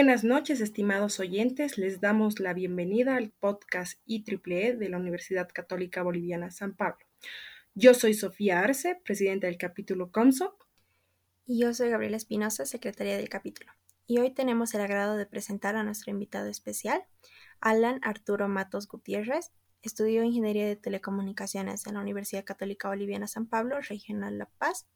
Buenas 0.00 0.24
noches, 0.24 0.62
estimados 0.62 1.20
oyentes. 1.20 1.76
Les 1.76 2.00
damos 2.00 2.40
la 2.40 2.54
bienvenida 2.54 3.16
al 3.16 3.32
podcast 3.32 4.00
IEEE 4.06 4.74
de 4.74 4.88
la 4.88 4.96
Universidad 4.96 5.50
Católica 5.52 6.02
Boliviana 6.02 6.50
San 6.50 6.74
Pablo. 6.74 7.04
Yo 7.74 7.92
soy 7.92 8.14
Sofía 8.14 8.60
Arce, 8.60 8.98
presidenta 9.04 9.46
del 9.46 9.58
capítulo 9.58 10.10
COMSOC. 10.10 10.66
Y 11.44 11.60
yo 11.60 11.74
soy 11.74 11.90
Gabriela 11.90 12.16
Espinosa, 12.16 12.64
secretaria 12.64 13.18
del 13.18 13.28
capítulo. 13.28 13.72
Y 14.06 14.20
hoy 14.20 14.30
tenemos 14.30 14.72
el 14.72 14.80
agrado 14.80 15.18
de 15.18 15.26
presentar 15.26 15.76
a 15.76 15.84
nuestro 15.84 16.10
invitado 16.10 16.48
especial, 16.48 17.04
Alan 17.60 18.00
Arturo 18.02 18.48
Matos 18.48 18.88
Gutiérrez. 18.88 19.52
Estudió 19.82 20.24
Ingeniería 20.24 20.66
de 20.66 20.76
Telecomunicaciones 20.76 21.86
en 21.86 21.94
la 21.94 22.00
Universidad 22.00 22.46
Católica 22.46 22.88
Boliviana 22.88 23.26
San 23.26 23.46
Pablo, 23.46 23.78
Regional 23.82 24.38
La 24.38 24.46
Paz 24.56 24.86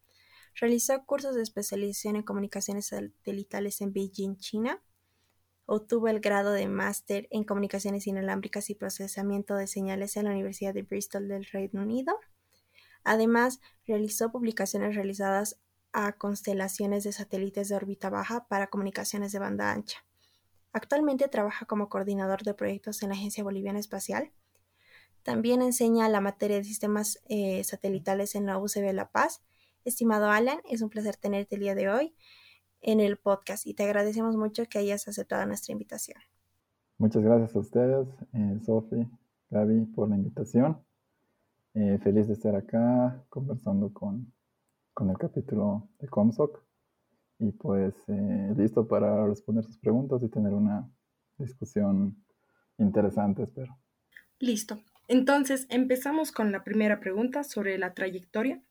Realizó 0.54 1.04
cursos 1.04 1.34
de 1.34 1.42
especialización 1.42 2.16
en 2.16 2.22
comunicaciones 2.22 2.86
satelitales 2.86 3.80
en 3.80 3.92
Beijing, 3.92 4.36
China. 4.36 4.80
Obtuvo 5.66 6.08
el 6.08 6.20
grado 6.20 6.52
de 6.52 6.68
máster 6.68 7.26
en 7.30 7.44
comunicaciones 7.44 8.06
inalámbricas 8.06 8.68
y 8.70 8.74
procesamiento 8.74 9.54
de 9.56 9.66
señales 9.66 10.16
en 10.16 10.24
la 10.24 10.32
Universidad 10.32 10.74
de 10.74 10.82
Bristol 10.82 11.28
del 11.28 11.44
Reino 11.46 11.82
Unido. 11.82 12.18
Además, 13.02 13.60
realizó 13.86 14.30
publicaciones 14.30 14.94
realizadas 14.94 15.58
a 15.92 16.12
constelaciones 16.12 17.04
de 17.04 17.12
satélites 17.12 17.68
de 17.68 17.76
órbita 17.76 18.10
baja 18.10 18.46
para 18.48 18.66
comunicaciones 18.66 19.32
de 19.32 19.38
banda 19.38 19.72
ancha. 19.72 20.04
Actualmente 20.72 21.28
trabaja 21.28 21.66
como 21.66 21.88
coordinador 21.88 22.42
de 22.42 22.54
proyectos 22.54 23.02
en 23.02 23.10
la 23.10 23.14
Agencia 23.14 23.44
Boliviana 23.44 23.78
Espacial. 23.78 24.32
También 25.22 25.62
enseña 25.62 26.08
la 26.08 26.20
materia 26.20 26.56
de 26.56 26.64
sistemas 26.64 27.20
eh, 27.28 27.62
satelitales 27.64 28.34
en 28.34 28.46
la 28.46 28.58
UCB 28.58 28.92
La 28.92 29.10
Paz 29.10 29.42
Estimado 29.84 30.30
Alan, 30.30 30.60
es 30.64 30.80
un 30.80 30.88
placer 30.88 31.16
tenerte 31.16 31.56
el 31.56 31.60
día 31.60 31.74
de 31.74 31.90
hoy 31.90 32.14
en 32.84 33.00
el 33.00 33.16
podcast 33.16 33.66
y 33.66 33.74
te 33.74 33.82
agradecemos 33.82 34.36
mucho 34.36 34.64
que 34.66 34.78
hayas 34.78 35.08
aceptado 35.08 35.44
nuestra 35.46 35.72
invitación. 35.72 36.18
Muchas 36.98 37.22
gracias 37.22 37.56
a 37.56 37.58
ustedes, 37.58 38.08
eh, 38.32 38.60
Sofi, 38.64 39.08
Gaby, 39.50 39.86
por 39.86 40.08
la 40.08 40.16
invitación. 40.16 40.78
Eh, 41.74 41.98
feliz 42.02 42.28
de 42.28 42.34
estar 42.34 42.54
acá 42.54 43.24
conversando 43.28 43.92
con, 43.92 44.32
con 44.92 45.10
el 45.10 45.18
capítulo 45.18 45.88
de 45.98 46.08
Comsoc 46.08 46.62
y 47.40 47.50
pues 47.50 47.94
eh, 48.08 48.54
listo 48.56 48.86
para 48.86 49.26
responder 49.26 49.64
sus 49.64 49.78
preguntas 49.78 50.22
y 50.22 50.28
tener 50.28 50.52
una 50.52 50.88
discusión 51.36 52.16
interesante, 52.78 53.42
espero. 53.42 53.76
Listo. 54.38 54.78
Entonces, 55.08 55.66
empezamos 55.68 56.30
con 56.30 56.52
la 56.52 56.62
primera 56.62 57.00
pregunta 57.00 57.42
sobre 57.42 57.76
la 57.76 57.92
trayectoria. 57.92 58.62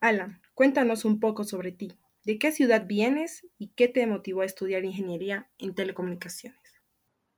Alan, 0.00 0.42
Cuéntanos 0.54 1.06
un 1.06 1.18
poco 1.18 1.44
sobre 1.44 1.72
ti. 1.72 1.92
¿De 2.24 2.38
qué 2.38 2.52
ciudad 2.52 2.86
vienes 2.86 3.44
y 3.58 3.68
qué 3.74 3.88
te 3.88 4.06
motivó 4.06 4.42
a 4.42 4.44
estudiar 4.44 4.84
ingeniería 4.84 5.50
en 5.58 5.74
telecomunicaciones? 5.74 6.60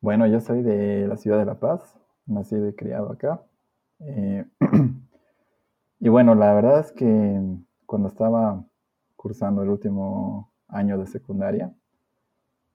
Bueno, 0.00 0.27
yo 0.27 0.40
soy 0.40 0.62
de 0.62 1.08
la 1.08 1.16
ciudad 1.16 1.38
de 1.38 1.46
La 1.46 1.58
Paz, 1.58 1.98
nací 2.27 2.54
y 2.56 2.72
criado 2.74 3.10
acá. 3.10 3.42
Eh, 4.00 4.44
y 6.00 6.08
bueno, 6.10 6.34
la 6.34 6.52
verdad 6.52 6.80
es 6.80 6.92
que 6.92 7.40
cuando 7.86 8.08
estaba 8.08 8.62
cursando 9.16 9.62
el 9.62 9.70
último 9.70 10.52
año 10.68 10.98
de 10.98 11.06
secundaria, 11.06 11.74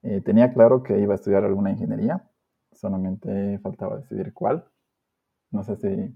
eh, 0.02 0.21
tenía 0.21 0.52
claro 0.52 0.81
que 0.81 0.97
iba 0.99 1.13
a 1.13 1.15
estudiar 1.15 1.43
alguna 1.43 1.69
ingeniería, 1.69 2.27
solamente 2.71 3.59
faltaba 3.59 3.97
decidir 3.97 4.33
cuál. 4.33 4.65
No 5.52 5.63
sé 5.63 5.75
si 5.75 6.15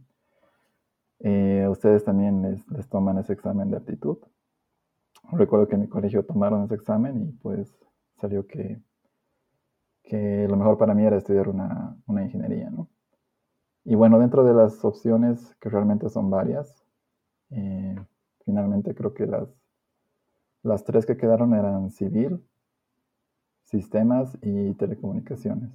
eh, 1.19 1.67
ustedes 1.69 2.03
también 2.03 2.42
les, 2.42 2.89
toman 2.89 3.20
ese 3.20 3.33
examen 3.33 3.70
de 3.70 3.77
aptitud. 3.77 4.17
Recuerdo 5.32 5.67
que 5.67 5.76
en 5.76 5.82
mi 5.82 5.88
colegio 5.88 6.26
tomaron 6.26 6.64
ese 6.64 6.76
examen 6.76 7.22
y 7.22 7.32
pues 7.32 7.76
salió 8.20 8.45
que, 8.45 8.80
que 10.04 10.48
lo 10.48 10.58
mejor 10.58 10.78
para 10.78 10.94
mí 10.94 11.06
era 11.06 11.17
estudiar 11.17 11.50
una, 11.50 11.98
ingeniería, 12.08 12.70
¿no? 12.70 12.89
Y 13.86 13.95
bueno, 13.95 14.20
dentro 14.20 14.44
de 14.44 14.54
las 14.54 14.83
opciones, 14.86 15.56
que 15.60 15.70
realmente 15.70 16.10
son 16.10 16.30
varias, 16.30 16.86
eh, 17.50 17.95
finalmente 18.45 18.95
creo 18.95 19.14
que 19.14 19.26
las, 19.26 19.50
las 20.62 20.83
tres 20.83 21.06
que 21.06 21.17
quedaron 21.17 21.54
eran 21.54 21.89
civil, 21.89 22.45
sistemas 23.64 24.38
y 24.42 24.73
telecomunicaciones. 24.76 25.72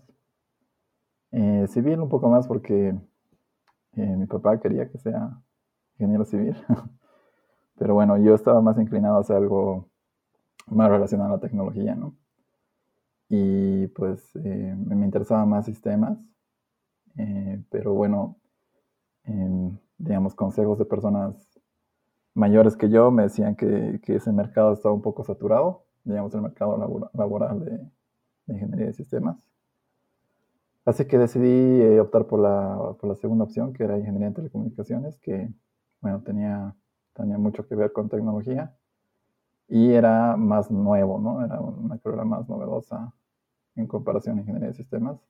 Eh, 1.33 1.67
civil 1.69 2.01
un 2.01 2.09
poco 2.09 2.29
más 2.31 2.47
porque 2.47 2.95
mi 3.93 4.27
papá 4.27 4.61
quería 4.61 4.89
que 4.89 4.99
sea 4.99 5.43
ingeniero 5.99 6.25
civil. 6.25 6.57
Pero 7.79 7.95
bueno, 7.95 8.17
yo 8.19 8.35
estaba 8.35 8.61
más 8.61 8.79
inclinado 8.79 9.17
a 9.17 9.21
hacer 9.21 9.37
algo 9.37 9.89
más 10.67 10.91
relacionado 10.91 11.31
a 11.31 11.37
la 11.37 11.41
tecnología, 11.41 11.95
¿no? 11.95 12.15
Y 13.29 13.87
pues 13.89 14.35
eh, 14.37 14.75
me 14.77 15.05
interesaba 15.05 15.45
más 15.45 15.67
sistemas, 15.67 16.19
eh, 17.17 17.63
pero 17.71 17.93
bueno, 17.95 18.37
digamos, 19.99 20.35
consejos 20.35 20.79
de 20.79 20.87
personas 20.87 21.35
mayores 22.35 22.77
que 22.77 22.89
yo 22.89 23.11
me 23.11 23.25
decían 23.25 23.57
que, 23.57 24.01
ese 24.07 24.33
mercado 24.33 24.73
estaba 24.73 24.95
un 24.95 25.03
poco 25.03 25.25
saturado, 25.25 25.85
digamos, 26.05 26.33
el 26.35 26.43
mercado 26.43 26.79
laboral 27.13 27.61
de 27.65 28.55
ingeniería 28.55 28.87
de 28.87 28.93
sistemas. 28.95 29.45
Así 30.85 31.05
que 31.07 31.19
decidí 31.19 31.83
eh, 31.83 32.01
optar 32.01 32.27
por 32.27 32.41
la, 32.41 32.95
por 32.99 33.11
la, 33.11 33.17
segunda 33.17 33.45
opción, 33.45 33.75
que 33.75 33.85
era 33.85 33.99
ingeniería 33.99 34.29
en 34.29 34.35
telecomunicaciones, 34.35 35.19
que, 35.19 35.51
bueno, 36.01 36.23
tenía, 36.23 36.75
tenía 37.19 37.37
mucho 37.37 37.67
que 37.67 37.75
ver 37.75 37.93
con 37.93 38.09
tecnología 38.09 38.75
y 39.69 39.93
era 39.93 40.37
más 40.37 40.71
nuevo, 40.71 41.21
¿no? 41.21 41.45
Era 41.45 41.61
una 41.61 41.99
carrera 41.99 42.25
más 42.25 42.49
novedosa 42.49 43.13
en 43.77 43.87
comparación 43.87 44.39
a 44.39 44.41
ingeniería 44.41 44.69
de 44.69 44.75
sistemas. 44.75 45.21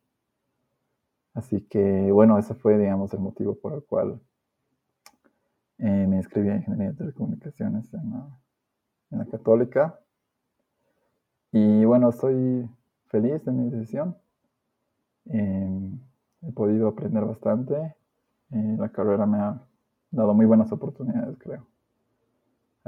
Así 1.34 1.62
que, 1.62 2.12
bueno, 2.12 2.38
ese 2.38 2.54
fue, 2.54 2.78
digamos, 2.78 3.12
el 3.12 3.21
motivo 3.21 3.56
por 3.56 3.72
el 3.75 3.82
cual 3.82 4.21
eh, 5.78 6.06
me 6.06 6.16
inscribí 6.16 6.48
en 6.48 6.59
ingeniería 6.59 6.93
de 6.93 6.98
telecomunicaciones 6.98 7.93
en 7.93 8.10
la, 8.10 8.41
en 9.10 9.19
la 9.19 9.27
católica. 9.27 9.98
Y 11.50 11.84
bueno, 11.84 12.10
estoy 12.10 12.69
feliz 13.06 13.44
de 13.44 13.53
mi 13.53 13.71
decisión 13.71 14.16
Em, 15.28 15.98
he 16.43 16.53
podido 16.53 16.88
aprender 16.88 17.25
bastante. 17.25 17.75
Eh, 18.50 18.77
la 18.78 18.88
carrera 18.91 19.27
me 19.27 19.38
ha 19.38 19.60
dado 20.10 20.34
muy 20.34 20.47
buenas 20.47 20.72
oportunidades, 20.72 21.37
creo. 21.38 21.66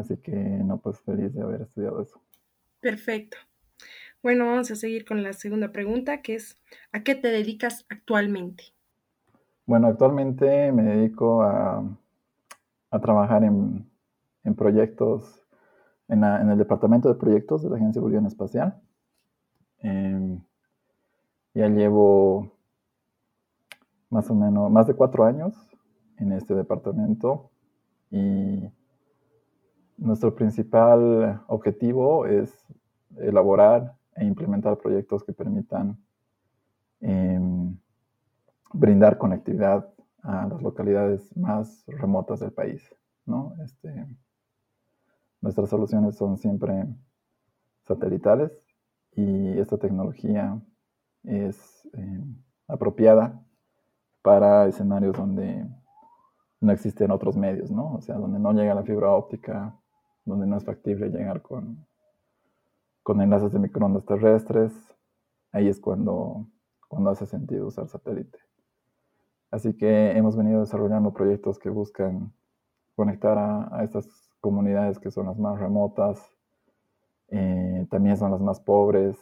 Así 0.01 0.17
que, 0.17 0.33
no, 0.33 0.79
pues 0.79 0.99
feliz 1.01 1.35
de 1.35 1.43
haber 1.43 1.61
estudiado 1.61 2.01
eso. 2.01 2.23
Perfecto. 2.81 3.37
Bueno, 4.23 4.47
vamos 4.47 4.71
a 4.71 4.77
seguir 4.77 5.05
con 5.05 5.23
la 5.23 5.35
segunda 5.35 5.73
pregunta, 5.73 6.23
que 6.23 6.37
es, 6.37 6.57
¿a 6.93 7.03
qué 7.03 7.15
te 7.15 7.29
dedicas 7.29 7.85
actualmente? 7.91 8.65
Bueno, 9.67 9.89
actualmente 9.89 10.73
me 10.73 10.83
dedico 10.83 11.43
a, 11.43 11.85
a 12.91 13.01
trabajar 13.01 13.45
en, 13.45 13.91
en 14.45 14.55
proyectos, 14.55 15.47
en, 16.09 16.25
en, 16.25 16.49
el 16.49 16.57
departamento 16.57 17.11
de 17.11 17.21
proyectos 17.21 17.63
de 17.63 17.69
la 17.69 17.77
Agencia 17.77 18.01
Boliviana 18.01 18.29
Espacial. 18.29 18.81
Eh, 19.83 20.39
ya 21.53 21.69
llevo 21.69 22.57
más 24.09 24.31
o 24.31 24.35
menos, 24.35 24.71
más 24.71 24.87
de 24.87 24.95
cuatro 24.95 25.25
años 25.25 25.55
en 26.17 26.33
este 26.33 26.55
departamento 26.55 27.51
y 28.11 28.71
nuestro 30.01 30.35
principal 30.35 31.43
objetivo 31.47 32.27
es 32.27 32.67
elaborar 33.19 33.95
e 34.17 34.25
implementar 34.25 34.79
proyectos 34.79 35.23
que 35.23 35.33
permitan 35.33 35.97
em, 37.01 37.77
brindar 38.73 39.19
conectividad 39.19 39.89
a 40.23 40.47
las 40.47 40.63
localidades 40.63 41.37
más 41.37 41.85
remotas 41.87 42.41
del 42.41 42.53
país. 42.53 42.83
¿no? 43.27 43.55
Este, 43.63 44.07
nuestras 45.41 45.69
soluciones 45.69 46.17
son 46.17 46.39
siempre 46.39 46.87
satelitales 47.87 48.53
y 49.13 49.59
esta 49.59 49.79
tecnología 49.79 50.61
es 51.25 51.89
eh, 51.93 52.25
apropiada 52.69 53.43
para 54.23 54.67
escenarios 54.67 55.17
donde 55.17 55.67
no 56.61 56.73
existen 56.73 57.11
otros 57.11 57.37
medios, 57.37 57.71
¿no? 57.71 57.95
O 57.95 58.01
sea, 58.03 58.17
donde 58.17 58.39
no 58.39 58.53
llega 58.53 58.75
la 58.75 58.83
fibra 58.83 59.11
óptica, 59.11 59.75
donde 60.25 60.47
no 60.47 60.57
es 60.57 60.65
factible 60.65 61.09
llegar 61.09 61.43
con, 61.43 61.87
con 63.03 63.21
enlaces 63.21 63.53
de 63.53 63.59
microondas 63.59 64.05
terrestres, 64.05 64.73
ahí 65.53 65.69
es 65.69 65.81
cuando, 65.81 66.47
cuando 66.89 67.11
hace 67.11 67.27
sentido 67.27 67.67
usar 67.67 67.89
satélite. 67.89 68.39
Así 69.51 69.75
que 69.77 70.13
hemos 70.13 70.37
venido 70.37 70.61
desarrollando 70.61 71.13
proyectos 71.13 71.59
que 71.59 71.71
buscan 71.71 72.33
conectar 72.95 73.37
a, 73.39 73.83
estas 73.83 74.07
comunidades 74.41 74.99
que 74.99 75.11
son 75.11 75.27
las 75.27 75.39
más 75.39 75.59
remotas, 75.59 76.25
eh, 77.29 77.87
también 77.91 78.17
son 78.17 78.31
las 78.31 78.41
más 78.41 78.61
pobres, 78.61 79.17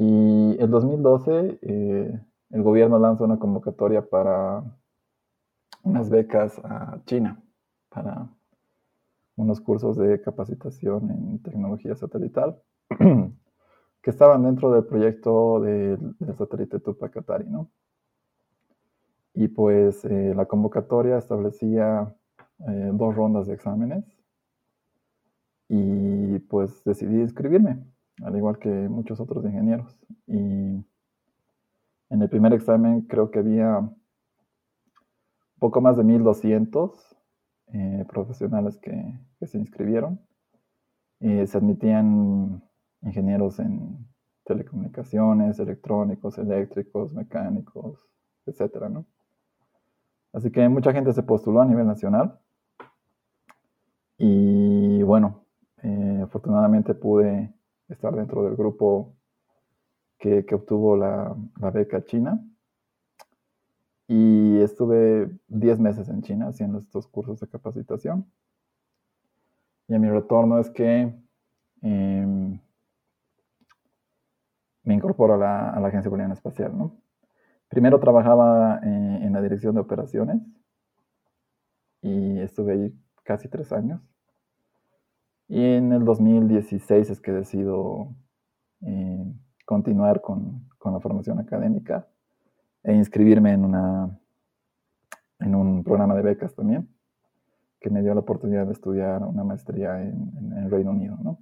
Y 0.00 0.62
en 0.62 0.70
2012 0.70 1.58
eh, 1.60 2.20
el 2.50 2.62
gobierno 2.62 3.00
lanzó 3.00 3.24
una 3.24 3.40
convocatoria 3.40 4.08
para 4.08 4.62
unas 5.82 6.08
becas 6.08 6.56
a 6.62 7.02
China, 7.04 7.42
para 7.88 8.28
unos 9.34 9.60
cursos 9.60 9.96
de 9.96 10.20
capacitación 10.20 11.10
en 11.10 11.42
tecnología 11.42 11.96
satelital, 11.96 12.62
que 14.00 14.10
estaban 14.10 14.44
dentro 14.44 14.70
del 14.70 14.84
proyecto 14.84 15.62
del, 15.62 16.14
satélite 16.36 16.78
Tupac 16.78 17.14
Katari, 17.14 17.48
¿no? 17.48 17.68
Y 19.34 19.48
pues 19.48 20.04
eh, 20.04 20.32
la 20.32 20.46
convocatoria 20.46 21.18
establecía 21.18 22.14
eh, 22.68 22.90
dos 22.92 23.16
rondas 23.16 23.48
de 23.48 23.54
exámenes 23.54 24.04
y 25.68 26.38
pues 26.38 26.84
decidí 26.84 27.20
inscribirme, 27.20 27.84
al 28.24 28.36
igual 28.36 28.58
que 28.58 28.68
muchos 28.68 29.20
otros 29.20 29.44
ingenieros. 29.44 29.98
Y 30.26 30.84
en 32.10 32.22
el 32.22 32.28
primer 32.28 32.52
examen 32.52 33.02
creo 33.02 33.30
que 33.30 33.40
había 33.40 33.88
poco 35.58 35.80
más 35.80 35.96
de 35.96 36.04
1200 36.04 37.16
eh, 37.72 38.04
profesionales 38.08 38.78
que, 38.78 39.18
se 39.46 39.58
inscribieron. 39.58 40.20
y 41.20 41.46
se 41.46 41.58
admitían 41.58 42.62
ingenieros 43.02 43.58
en 43.60 44.06
telecomunicaciones, 44.44 45.58
electrónicos, 45.58 46.38
eléctricos, 46.38 47.12
mecánicos, 47.12 48.08
etcétera, 48.46 48.88
¿no? 48.88 49.04
Así 50.32 50.50
que 50.50 50.68
mucha 50.68 50.92
gente 50.92 51.12
se 51.12 51.22
postuló 51.22 51.60
a 51.60 51.66
nivel 51.66 51.86
nacional. 51.86 52.38
Y 54.18 55.02
bueno, 55.02 55.44
eh, 55.82 56.20
afortunadamente 56.24 56.94
pude 56.94 57.52
estar 57.88 58.14
dentro 58.14 58.42
del 58.44 58.56
grupo 58.56 59.14
que, 60.18 60.44
obtuvo 60.52 60.96
la, 60.96 61.34
beca 61.72 62.04
china. 62.04 62.44
Y 64.06 64.58
estuve 64.60 65.30
10 65.48 65.80
meses 65.80 66.08
en 66.08 66.22
China 66.22 66.48
haciendo 66.48 66.78
estos 66.78 67.06
cursos 67.08 67.40
de 67.40 67.48
capacitación. 67.48 68.26
Y 69.86 69.94
a 69.94 69.98
mi 69.98 70.08
retorno 70.08 70.58
es 70.58 70.70
que 70.70 71.14
em, 71.82 72.58
me 74.82 74.94
incorporo 74.94 75.34
a 75.34 75.36
la, 75.36 75.86
Agencia 75.86 76.10
Boliviana 76.10 76.34
Espacial. 76.34 76.76
¿no? 76.76 76.96
Primero 77.68 78.00
trabajaba 78.00 78.80
eh, 78.82 79.18
en 79.22 79.32
la 79.32 79.42
dirección 79.42 79.74
de 79.74 79.82
operaciones 79.82 80.40
y 82.00 82.40
estuve 82.40 82.72
ahí 82.72 82.94
casi 83.24 83.48
tres 83.48 83.72
años. 83.72 84.00
Y 85.48 85.64
en 85.64 85.92
el 85.92 86.04
2016 86.04 87.08
es 87.08 87.20
que 87.20 87.32
decido 87.32 88.14
eh, 88.82 89.34
continuar 89.64 90.20
con, 90.20 90.68
con, 90.76 90.92
la 90.92 91.00
formación 91.00 91.38
académica 91.38 92.06
e 92.82 92.94
inscribirme 92.94 93.52
en, 93.52 93.64
una, 93.64 94.20
en 95.40 95.54
un 95.54 95.82
programa 95.82 96.14
de 96.14 96.22
becas 96.22 96.54
también, 96.54 96.88
que 97.80 97.88
me 97.88 98.02
dio 98.02 98.12
la 98.12 98.20
oportunidad 98.20 98.66
de 98.66 98.72
estudiar 98.72 99.22
una 99.22 99.42
maestría 99.42 100.02
en, 100.02 100.52
el 100.52 100.70
Reino 100.70 100.90
Unido. 100.90 101.16
¿no? 101.22 101.38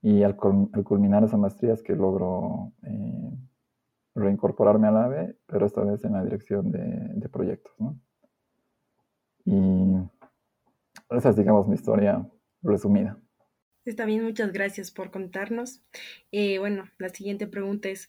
Y 0.00 0.22
al, 0.22 0.36
culminar 0.36 1.24
esa 1.24 1.36
maestría 1.36 1.74
es 1.74 1.82
que 1.82 1.94
logro 1.94 2.72
eh, 2.84 3.36
reincorporarme 4.14 4.88
al 4.88 4.96
AVE, 4.96 5.36
pero 5.46 5.66
esta 5.66 5.82
vez 5.82 6.02
en 6.04 6.14
la 6.14 6.24
dirección 6.24 6.70
de, 6.70 6.80
de 6.80 7.28
proyectos. 7.28 7.74
¿no? 7.78 7.98
Y 9.44 9.94
esa 11.10 11.28
es, 11.28 11.36
digamos, 11.36 11.68
mi 11.68 11.74
historia 11.74 12.26
resumida. 12.62 13.18
Está 13.84 14.04
bien, 14.04 14.22
muchas 14.22 14.52
gracias 14.52 14.90
por 14.92 15.10
contarnos. 15.10 15.82
Eh, 16.30 16.58
bueno, 16.58 16.84
la 16.98 17.08
siguiente 17.08 17.48
pregunta 17.48 17.88
es, 17.88 18.08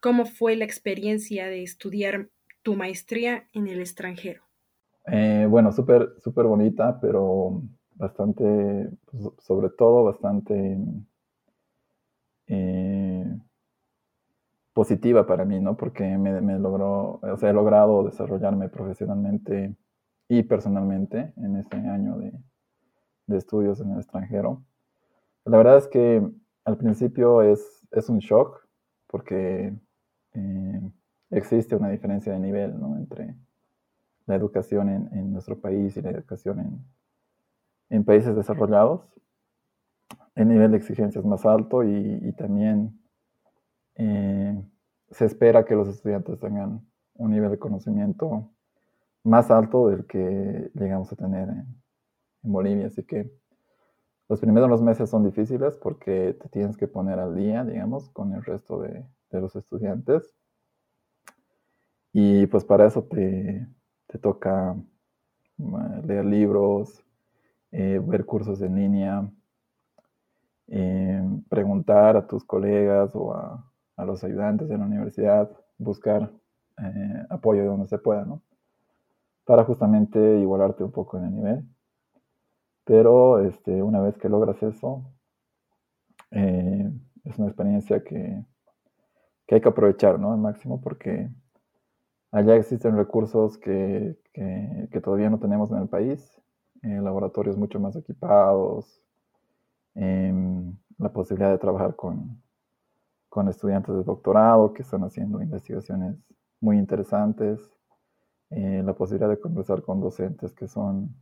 ¿cómo 0.00 0.26
fue 0.26 0.56
la 0.56 0.64
experiencia 0.64 1.46
de 1.46 1.62
estudiar 1.62 2.28
tu 2.62 2.74
maestría 2.74 3.48
en 3.52 3.68
el 3.68 3.80
extranjero? 3.80 4.42
Eh, 5.06 5.46
bueno, 5.48 5.70
súper, 5.72 6.14
súper 6.18 6.46
bonita, 6.46 6.98
pero 7.00 7.62
bastante, 7.94 8.90
pues, 9.04 9.28
sobre 9.38 9.70
todo 9.70 10.04
bastante 10.04 10.76
eh, 12.48 13.24
positiva 14.72 15.24
para 15.24 15.44
mí, 15.44 15.60
¿no? 15.60 15.76
Porque 15.76 16.18
me, 16.18 16.40
me, 16.40 16.58
logró, 16.58 17.20
o 17.22 17.36
sea, 17.36 17.50
he 17.50 17.52
logrado 17.52 18.04
desarrollarme 18.04 18.68
profesionalmente 18.68 19.76
y 20.28 20.42
personalmente 20.42 21.32
en 21.36 21.56
este 21.56 21.76
año 21.76 22.18
de, 22.18 22.32
estudios 23.38 23.80
en 23.80 23.90
el 23.92 23.98
extranjero. 23.98 24.62
La 25.44 25.58
verdad 25.58 25.78
es 25.78 25.88
que 25.88 26.22
al 26.64 26.76
principio 26.76 27.42
es, 27.42 27.86
es 27.90 28.08
un 28.08 28.18
shock 28.18 28.66
porque 29.08 29.74
eh, 30.34 30.90
existe 31.30 31.74
una 31.76 31.88
diferencia 31.90 32.32
de 32.32 32.38
nivel 32.38 32.78
¿no? 32.78 32.96
entre 32.96 33.36
la 34.26 34.36
educación 34.36 34.88
en, 34.88 35.08
en, 35.12 35.32
nuestro 35.32 35.60
país 35.60 35.96
y 35.96 36.02
la 36.02 36.10
educación 36.10 36.60
en, 36.60 36.84
en, 37.90 38.04
países 38.04 38.36
desarrollados. 38.36 39.12
El 40.34 40.48
nivel 40.48 40.70
de 40.70 40.76
exigencia 40.76 41.18
es 41.18 41.24
más 41.26 41.44
alto 41.44 41.82
y, 41.82 42.20
y 42.22 42.32
también 42.32 42.98
eh, 43.96 44.62
se 45.10 45.24
espera 45.26 45.64
que 45.64 45.74
los 45.74 45.88
estudiantes 45.88 46.38
tengan 46.38 46.86
un 47.14 47.30
nivel 47.30 47.50
de 47.50 47.58
conocimiento 47.58 48.50
más 49.24 49.50
alto 49.50 49.88
del 49.88 50.06
que 50.06 50.70
llegamos 50.74 51.12
a 51.12 51.16
tener 51.16 51.48
en, 51.48 51.81
en 52.42 52.52
Bolivia. 52.52 52.86
Así 52.86 53.04
que 53.04 53.30
los 54.32 54.40
primeros 54.40 54.80
meses 54.80 55.10
son 55.10 55.24
difíciles 55.24 55.76
porque 55.76 56.34
te 56.40 56.48
tienes 56.48 56.78
que 56.78 56.88
poner 56.88 57.18
al 57.18 57.34
día, 57.34 57.64
digamos, 57.64 58.08
con 58.10 58.32
el 58.32 58.42
resto 58.42 58.80
de, 58.80 59.04
los 59.30 59.54
estudiantes. 59.56 60.34
Y 62.14 62.46
pues 62.46 62.64
para 62.64 62.86
eso 62.86 63.04
te, 63.04 63.66
toca 64.20 64.74
eh, 65.58 66.02
leer 66.06 66.24
libros, 66.24 67.04
eh, 67.72 68.00
ver 68.02 68.24
cursos 68.24 68.62
en 68.62 68.74
línea, 68.74 69.30
eh, 70.68 71.22
preguntar 71.50 72.16
a 72.16 72.26
tus 72.26 72.42
colegas 72.42 73.14
o 73.14 73.34
a, 73.34 73.70
a, 73.96 74.04
los 74.06 74.24
ayudantes 74.24 74.66
de 74.68 74.78
la 74.78 74.86
universidad, 74.86 75.50
buscar 75.76 76.32
apoyo 77.28 77.60
de 77.60 77.68
donde 77.68 77.86
se 77.86 77.98
pueda, 77.98 78.24
¿no? 78.24 78.40
Para 79.44 79.62
justamente 79.64 80.18
igualarte 80.38 80.82
un 80.82 80.90
poco 80.90 81.18
en 81.18 81.24
el 81.24 81.34
nivel. 81.34 81.64
Pero 82.84 83.40
este, 83.40 83.82
una 83.82 84.00
vez 84.00 84.18
que 84.18 84.28
logras 84.28 84.62
eso, 84.62 85.04
eh, 86.30 86.90
es 87.24 87.38
una 87.38 87.48
experiencia 87.48 88.02
que, 88.02 88.44
hay 89.48 89.60
que 89.60 89.68
aprovechar 89.68 90.18
¿no? 90.18 90.32
al 90.32 90.38
máximo 90.38 90.80
porque 90.80 91.28
allá 92.30 92.56
existen 92.56 92.96
recursos 92.96 93.58
que, 93.58 94.16
todavía 95.02 95.28
no 95.28 95.38
tenemos 95.38 95.70
en 95.70 95.78
el 95.78 95.88
país, 95.88 96.40
eh, 96.82 97.00
laboratorios 97.02 97.56
mucho 97.58 97.78
más 97.78 97.94
equipados, 97.96 99.02
em, 99.94 100.74
la 100.98 101.12
posibilidad 101.12 101.50
de 101.50 101.58
trabajar 101.58 101.96
con, 101.96 102.42
con 103.28 103.48
estudiantes 103.48 103.94
de 103.94 104.04
doctorado 104.04 104.72
que 104.72 104.82
están 104.82 105.04
haciendo 105.04 105.42
investigaciones 105.42 106.16
muy 106.60 106.78
interesantes, 106.78 107.60
eh, 108.50 108.82
la 108.84 108.94
posibilidad 108.94 109.28
de 109.30 109.40
conversar 109.40 109.82
con 109.82 110.00
docentes 110.00 110.52
que 110.52 110.68
son 110.68 111.14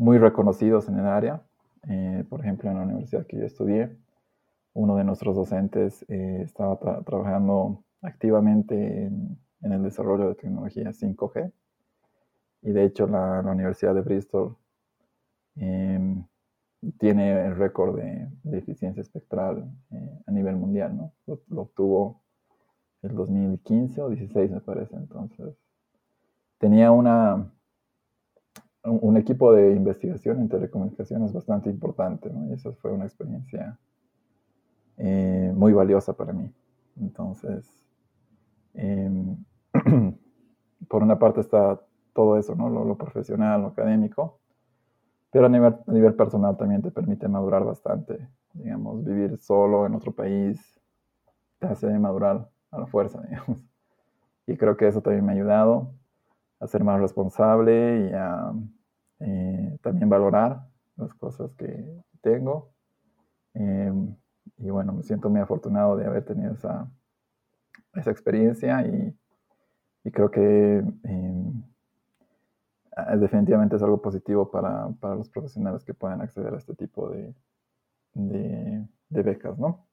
muy 0.00 0.16
reconocidos 0.16 0.88
en 0.88 0.98
el 0.98 1.06
área. 1.06 1.42
Eh, 1.86 2.24
por 2.30 2.40
ejemplo, 2.40 2.70
en 2.70 2.76
la 2.78 2.84
universidad 2.84 3.26
que 3.26 3.36
yo 3.36 3.44
estudié, 3.44 3.94
uno 4.72 4.96
de 4.96 5.04
nuestros 5.04 5.36
docentes 5.36 6.06
eh, 6.08 6.40
estaba 6.42 6.78
trabajando 7.04 7.84
activamente 8.00 9.04
en, 9.04 9.38
el 9.60 9.82
desarrollo 9.82 10.28
de 10.28 10.36
tecnología 10.36 10.90
5G. 10.90 11.52
Y 12.62 12.72
de 12.72 12.84
hecho 12.84 13.06
la, 13.06 13.40
Universidad 13.40 13.94
de 13.94 14.00
Bristol 14.00 14.56
em, 15.56 16.24
tiene 16.98 17.46
el 17.48 17.56
récord 17.56 17.96
de, 17.96 18.56
eficiencia 18.56 19.02
espectral 19.02 19.70
eh, 19.90 20.18
a 20.26 20.32
nivel 20.32 20.56
mundial, 20.56 20.96
¿no? 20.96 21.12
Lo, 21.26 21.60
obtuvo 21.60 22.22
el 23.02 23.14
2015 23.14 24.00
o 24.00 24.08
16 24.08 24.50
me 24.50 24.60
parece, 24.60 24.96
entonces 24.96 25.54
tenía 26.58 26.90
una, 26.90 27.52
un, 28.84 29.16
equipo 29.16 29.52
de 29.52 29.72
investigación 29.72 30.40
en 30.40 30.48
telecomunicaciones 30.48 31.32
bastante 31.32 31.68
importante, 31.68 32.30
¿no? 32.30 32.46
Y 32.48 32.54
esa 32.54 32.72
fue 32.72 32.92
una 32.92 33.04
experiencia 33.04 33.78
eh, 34.96 35.52
muy 35.54 35.72
valiosa 35.72 36.14
para 36.14 36.32
mí. 36.32 36.50
Entonces, 37.00 37.66
em, 38.74 39.36
por 40.88 41.02
una 41.02 41.18
parte 41.18 41.40
está 41.40 41.80
todo 42.14 42.38
eso, 42.38 42.54
¿no? 42.54 42.68
Lo, 42.68 42.96
profesional, 42.96 43.62
lo 43.62 43.68
académico, 43.68 44.40
pero 45.30 45.46
a 45.46 45.48
nivel, 45.48 45.76
a 45.86 45.92
nivel 45.92 46.14
personal 46.14 46.56
también 46.56 46.82
te 46.82 46.90
permite 46.90 47.28
madurar 47.28 47.64
bastante. 47.64 48.28
Digamos, 48.52 49.04
vivir 49.04 49.38
solo 49.38 49.86
en 49.86 49.94
otro 49.94 50.12
país 50.12 50.80
te 51.58 51.66
hace 51.66 51.86
madurar 51.98 52.48
a 52.70 52.78
la 52.78 52.86
fuerza, 52.86 53.20
digamos. 53.28 53.62
Y 54.46 54.56
creo 54.56 54.76
que 54.76 54.88
eso 54.88 55.02
también 55.02 55.24
me 55.24 55.32
ha 55.32 55.34
ayudado 55.36 55.92
a 56.60 56.66
ser 56.66 56.84
más 56.84 57.00
responsable 57.00 58.08
y 58.08 58.12
a 58.12 58.52
eh, 59.20 59.78
también 59.82 60.08
valorar 60.08 60.60
las 60.96 61.12
cosas 61.14 61.52
que 61.54 62.02
tengo. 62.20 62.72
Em, 63.54 64.14
y 64.58 64.70
bueno, 64.70 64.92
me 64.92 65.02
siento 65.02 65.30
muy 65.30 65.40
afortunado 65.40 65.96
de 65.96 66.06
haber 66.06 66.24
tenido 66.24 66.52
esa, 66.52 66.88
esa 67.94 68.10
experiencia 68.10 68.86
y, 68.86 69.16
y 70.04 70.10
creo 70.10 70.30
que 70.30 70.84
em, 71.04 71.62
definitivamente 73.18 73.76
es 73.76 73.82
algo 73.82 74.00
positivo 74.00 74.50
para, 74.50 74.88
para, 75.00 75.14
los 75.14 75.30
profesionales 75.30 75.84
que 75.84 75.94
puedan 75.94 76.20
acceder 76.20 76.52
a 76.54 76.58
este 76.58 76.74
tipo 76.74 77.08
de, 77.08 77.34
de, 78.14 78.86
de 79.08 79.22
becas, 79.22 79.58
¿no? 79.58 79.86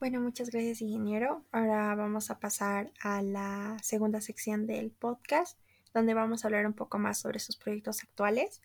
Bueno, 0.00 0.20
muchas 0.20 0.50
gracias, 0.50 0.80
ingeniero. 0.80 1.42
Ahora 1.50 1.92
vamos 1.96 2.30
a 2.30 2.38
pasar 2.38 2.92
a 3.02 3.20
la 3.20 3.76
segunda 3.82 4.20
sección 4.20 4.64
del 4.64 4.92
podcast, 4.92 5.58
donde 5.92 6.14
vamos 6.14 6.44
a 6.44 6.48
hablar 6.48 6.66
un 6.66 6.72
poco 6.72 7.00
más 7.00 7.18
sobre 7.18 7.40
sus 7.40 7.56
proyectos 7.56 8.04
actuales. 8.04 8.62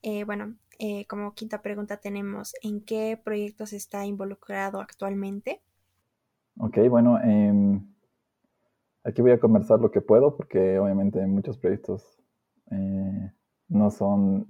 Eh, 0.00 0.24
bueno, 0.24 0.54
eh, 0.78 1.04
como 1.06 1.34
quinta 1.34 1.60
pregunta 1.60 1.98
tenemos, 1.98 2.54
¿en 2.62 2.80
qué 2.80 3.20
proyectos 3.22 3.74
está 3.74 4.06
involucrado 4.06 4.80
actualmente? 4.80 5.60
Ok, 6.58 6.78
bueno, 6.88 7.20
em, 7.20 7.86
aquí 9.04 9.20
voy 9.20 9.32
a 9.32 9.40
conversar 9.40 9.80
lo 9.80 9.90
que 9.90 10.00
puedo 10.00 10.34
porque 10.34 10.78
obviamente 10.78 11.26
muchos 11.26 11.58
proyectos 11.58 12.22
eh, 12.70 13.30
no 13.68 13.90
son 13.90 14.46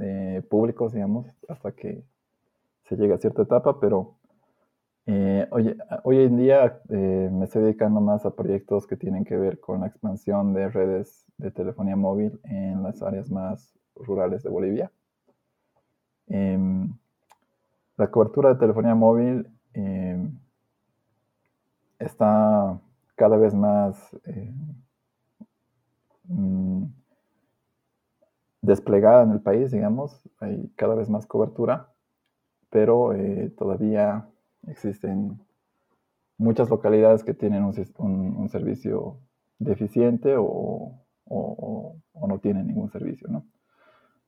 públicos, 0.49 0.93
digamos, 0.93 1.27
hasta 1.49 1.73
que 1.73 2.05
se 2.85 2.95
llega 2.95 3.17
a 3.17 3.19
cierta 3.19 3.43
etapa, 3.43 3.81
pero 3.81 4.20
hoy, 5.51 5.77
hoy, 6.05 6.19
en 6.19 6.37
día 6.37 6.81
me 6.89 7.45
estoy 7.45 7.63
dedicando 7.63 8.01
más 8.01 8.25
a 8.27 8.35
proyectos 8.35 8.87
que 8.87 8.97
tienen 8.97 9.25
que 9.25 9.37
ver 9.37 9.59
con 9.59 9.81
la 9.81 9.89
expansión 9.89 10.53
de 10.55 10.69
redes 10.69 11.25
de 11.39 11.51
telefonía 11.51 11.97
móvil 11.97 12.39
en 12.45 12.83
las 12.83 13.03
áreas 13.03 13.31
más 13.31 13.75
rurales 13.97 14.43
de 14.43 14.51
Bolivia. 14.51 14.91
Em, 16.29 16.89
la 17.97 18.11
cobertura 18.11 18.51
de 18.51 18.61
telefonía 18.61 18.95
móvil 18.95 19.49
em, 19.75 20.39
está 21.99 22.81
cada 23.17 23.37
vez 23.37 23.53
más 23.55 24.17
em, 24.25 24.55
mm, 26.29 26.85
desplegada 28.63 29.25
en 29.25 29.33
el 29.33 29.41
país, 29.41 29.71
digamos, 29.73 30.23
hay 30.39 30.71
cada 30.77 30.95
vez 30.95 31.09
más 31.11 31.27
cobertura, 31.27 31.89
pero 32.71 33.13
eh, 33.15 33.53
todavía 33.59 34.29
existen 34.67 35.41
muchas 36.39 36.71
localidades 36.71 37.23
que 37.23 37.35
tienen 37.35 37.65
un, 37.65 38.49
servicio 38.49 39.19
deficiente 39.59 40.37
o, 40.39 41.05
o, 41.27 41.97
no 42.27 42.39
tienen 42.39 42.67
ningún 42.67 42.91
servicio, 42.91 43.29
¿no? 43.29 43.45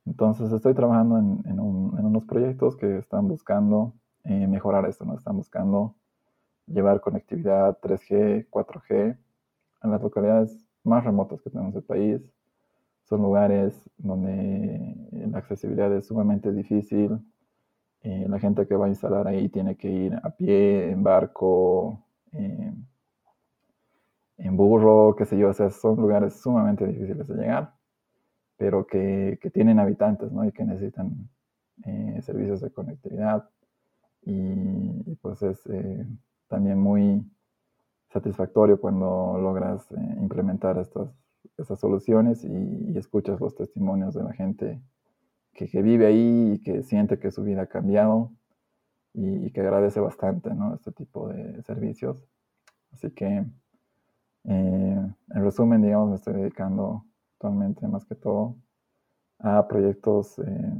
Entonces 0.04 0.52
estoy 0.52 0.74
trabajando 0.74 1.18
en, 1.18 1.60
unos 1.60 2.24
proyectos 2.24 2.76
que 2.76 2.98
están 2.98 3.28
buscando 3.28 3.94
eh, 4.24 4.46
mejorar 4.46 4.86
esto, 4.86 5.04
¿no? 5.04 5.14
Están 5.14 5.36
buscando 5.36 5.96
llevar 6.66 7.00
conectividad 7.00 7.78
3G, 7.80 8.48
4G 8.50 9.16
a 9.80 9.88
las 9.88 10.02
localidades 10.02 10.66
más 10.84 11.04
remotas 11.04 11.40
que 11.40 11.50
tenemos 11.50 11.74
del 11.74 11.84
país. 11.84 12.20
Son 13.04 13.22
lugares 13.22 13.88
donde 13.96 14.96
la 15.30 15.38
accesibilidad 15.38 15.94
es 15.96 16.06
sumamente 16.06 16.52
difícil. 16.52 17.18
Eh, 18.02 18.26
la 18.28 18.38
gente 18.38 18.66
que 18.66 18.74
va 18.74 18.86
a 18.86 18.88
instalar 18.88 19.28
ahí 19.28 19.48
tiene 19.48 19.76
que 19.76 19.88
ir 19.88 20.14
a 20.22 20.30
pie, 20.30 20.90
en 20.90 21.02
barco, 21.02 22.04
en 24.38 24.56
burro, 24.56 25.14
qué 25.16 25.24
sé 25.24 25.38
yo. 25.38 25.50
O 25.50 25.54
sea, 25.54 25.70
son 25.70 25.96
lugares 25.96 26.34
sumamente 26.40 26.86
difíciles 26.86 27.28
de 27.28 27.34
llegar 27.36 27.72
pero 28.62 28.86
que, 28.86 29.40
tienen 29.52 29.80
habitantes, 29.80 30.30
¿no? 30.30 30.44
Y 30.44 30.52
que 30.52 30.64
necesitan 30.64 31.28
eh, 31.84 32.20
servicios 32.22 32.60
de 32.60 32.70
conectividad. 32.70 33.50
Y, 34.24 35.16
pues 35.16 35.42
es 35.42 35.66
eh, 35.66 36.06
también 36.46 36.78
muy 36.78 37.28
satisfactorio 38.12 38.80
cuando 38.80 39.36
logras 39.36 39.84
implementar 40.16 40.78
estas, 40.78 41.10
estas 41.58 41.80
soluciones 41.80 42.44
y, 42.44 42.96
escuchas 42.96 43.40
los 43.40 43.56
testimonios 43.56 44.14
de 44.14 44.22
la 44.22 44.32
gente 44.32 44.80
que, 45.52 45.82
vive 45.82 46.06
ahí 46.06 46.52
y 46.54 46.58
que 46.60 46.82
siente 46.82 47.18
que 47.18 47.30
su 47.30 47.42
vida 47.42 47.62
ha 47.62 47.66
cambiado 47.66 48.32
y, 49.14 49.50
que 49.52 49.60
agradece 49.60 50.00
bastante, 50.00 50.54
¿no? 50.54 50.74
Este 50.74 50.92
tipo 50.92 51.28
de 51.28 51.62
servicios. 51.62 52.24
Así 52.92 53.10
que, 53.10 53.44
en 54.44 55.16
resumen, 55.28 55.82
digamos, 55.82 56.10
me 56.10 56.16
estoy 56.16 56.34
dedicando 56.34 57.04
actualmente 57.34 57.86
más 57.88 58.04
que 58.04 58.14
todo 58.14 58.56
a 59.38 59.66
proyectos 59.66 60.38
eh, 60.38 60.72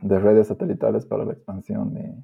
de 0.00 0.18
redes 0.18 0.48
satelitales 0.48 1.04
para 1.06 1.24
la 1.24 1.32
expansión 1.32 1.92
de, 1.94 2.14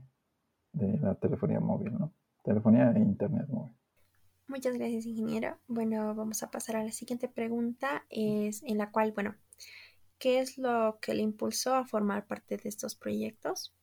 la 1.00 1.15
telefonía 1.15 1.61
móvil, 1.61 1.95
¿no? 1.99 2.12
Telefonía 2.43 2.93
e 2.93 3.00
internet 3.00 3.49
móvil. 3.49 3.75
Muchas 4.47 4.76
gracias, 4.76 5.07
ingeniero. 5.07 5.57
Bueno, 5.67 6.15
vamos 6.15 6.43
a 6.43 6.50
pasar 6.50 6.76
a 6.76 6.85
la 6.85 6.93
siguiente 6.93 7.29
pregunta, 7.29 8.05
es 8.11 8.62
en 8.62 8.79
la 8.79 8.91
cual, 8.91 9.12
bueno, 9.12 9.35
¿qué 10.19 10.41
es 10.41 10.59
lo 10.59 10.99
que 11.01 11.15
le 11.15 11.23
impulsó 11.23 11.75
a 11.75 11.85
formar 11.85 12.27
parte 12.27 12.57
de 12.57 12.69
estos 12.69 12.95
proyectos? 12.95 13.75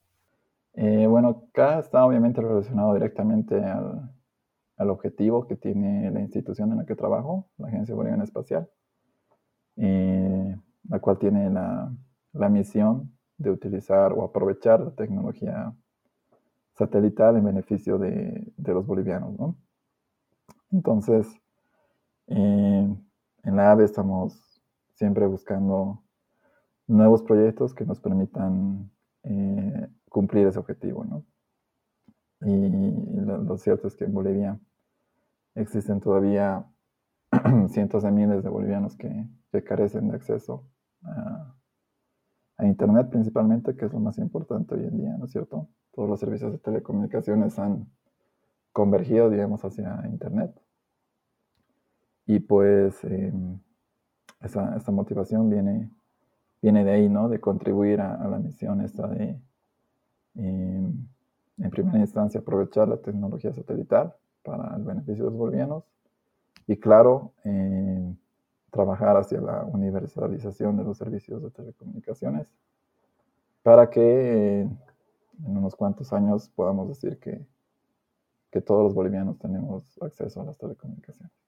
Eh, 0.73 1.05
bueno, 1.07 1.47
acá 1.49 1.79
está 1.79 2.05
obviamente 2.05 2.41
relacionado 2.41 2.93
directamente 2.93 3.55
al, 3.55 4.11
al, 4.77 4.89
objetivo 4.89 5.47
que 5.47 5.55
tiene 5.55 6.09
la 6.11 6.21
institución 6.21 6.71
en 6.71 6.79
la 6.79 6.85
que 6.85 6.95
trabajo, 6.95 7.47
la 7.57 7.67
Agencia 7.67 7.93
Boliviana 7.93 8.23
Espacial. 8.23 8.67
Eh, 9.75 10.55
la 10.89 10.99
cual 10.99 11.17
tiene 11.17 11.49
la, 11.49 12.49
misión 12.49 13.17
de 13.37 13.49
utilizar 13.49 14.13
o 14.13 14.23
aprovechar 14.23 14.79
la 14.79 14.91
tecnología 14.91 15.73
satelital 16.75 17.37
en 17.37 17.45
beneficio 17.45 17.97
de, 17.97 18.53
los 18.57 18.85
bolivianos. 18.85 19.55
Entonces, 20.71 21.27
eh, 22.27 22.95
en 23.43 23.55
la 23.55 23.71
AVE 23.71 23.85
estamos 23.85 24.61
siempre 24.95 25.25
buscando 25.25 26.03
nuevos 26.87 27.23
proyectos 27.23 27.73
que 27.73 27.85
nos 27.85 27.99
permitan 27.99 28.91
eh, 29.23 29.87
cumplir 30.09 30.47
ese 30.47 30.59
objetivo. 30.59 31.05
Y 32.41 32.69
lo, 33.21 33.57
cierto 33.57 33.87
es 33.87 33.95
que 33.95 34.05
en 34.05 34.13
Bolivia 34.13 34.59
existen 35.55 35.99
todavía 35.99 36.65
cientos 37.69 38.03
de 38.03 38.11
miles 38.11 38.43
de 38.43 38.49
bolivianos 38.49 38.95
que, 38.97 39.27
carecen 39.65 40.09
de 40.09 40.15
acceso 40.15 40.67
a, 41.03 41.55
Internet 42.59 43.09
principalmente, 43.09 43.75
que 43.75 43.85
es 43.85 43.93
lo 43.93 43.99
más 43.99 44.17
importante 44.17 44.75
hoy 44.75 44.85
en 44.85 44.97
día, 44.97 45.17
¿no 45.17 45.25
es 45.25 45.31
cierto? 45.31 45.67
Todos 45.91 46.07
los 46.07 46.19
servicios 46.19 46.51
de 46.53 46.59
telecomunicaciones 46.59 47.59
han 47.59 47.87
convergido, 48.71 49.29
digamos, 49.29 49.65
hacia 49.65 50.07
Internet. 50.07 50.59
Y 52.25 52.39
pues 52.39 53.03
em, 53.03 53.59
esa, 54.41 54.91
motivación 54.91 55.49
viene, 55.49 55.89
viene 56.63 56.85
de 56.85 56.91
ahí, 56.91 57.09
¿no? 57.09 57.27
De 57.27 57.41
contribuir 57.41 57.99
a, 57.99 58.25
la 58.25 58.39
misión 58.39 58.79
esta 58.79 59.05
de, 59.07 59.37
em, 60.35 61.07
en 61.57 61.69
primera 61.69 61.99
instancia, 61.99 62.39
aprovechar 62.39 62.87
la 62.87 62.97
tecnología 62.97 63.51
satelital 63.51 64.15
para 64.43 64.73
el 64.77 64.83
beneficio 64.83 65.25
de 65.25 65.31
los 65.31 65.37
bolivianos. 65.37 65.83
Y 66.65 66.77
claro, 66.77 67.33
eh, 67.43 68.15
trabajar 68.71 69.17
hacia 69.17 69.41
la 69.41 69.65
universalización 69.65 70.77
de 70.77 70.85
los 70.85 70.97
servicios 70.97 71.43
de 71.43 71.51
telecomunicaciones 71.51 72.47
para 73.61 73.89
que 73.89 74.61
en 74.61 75.57
unos 75.57 75.75
cuantos 75.75 76.13
años 76.13 76.49
podamos 76.49 76.87
decir 76.87 77.19
que, 77.19 77.45
que 78.51 78.61
todos 78.61 78.83
los 78.83 78.93
bolivianos 78.93 79.37
tenemos 79.37 80.01
acceso 80.01 80.41
a 80.41 80.45
las 80.45 80.57
telecomunicaciones. 80.57 81.42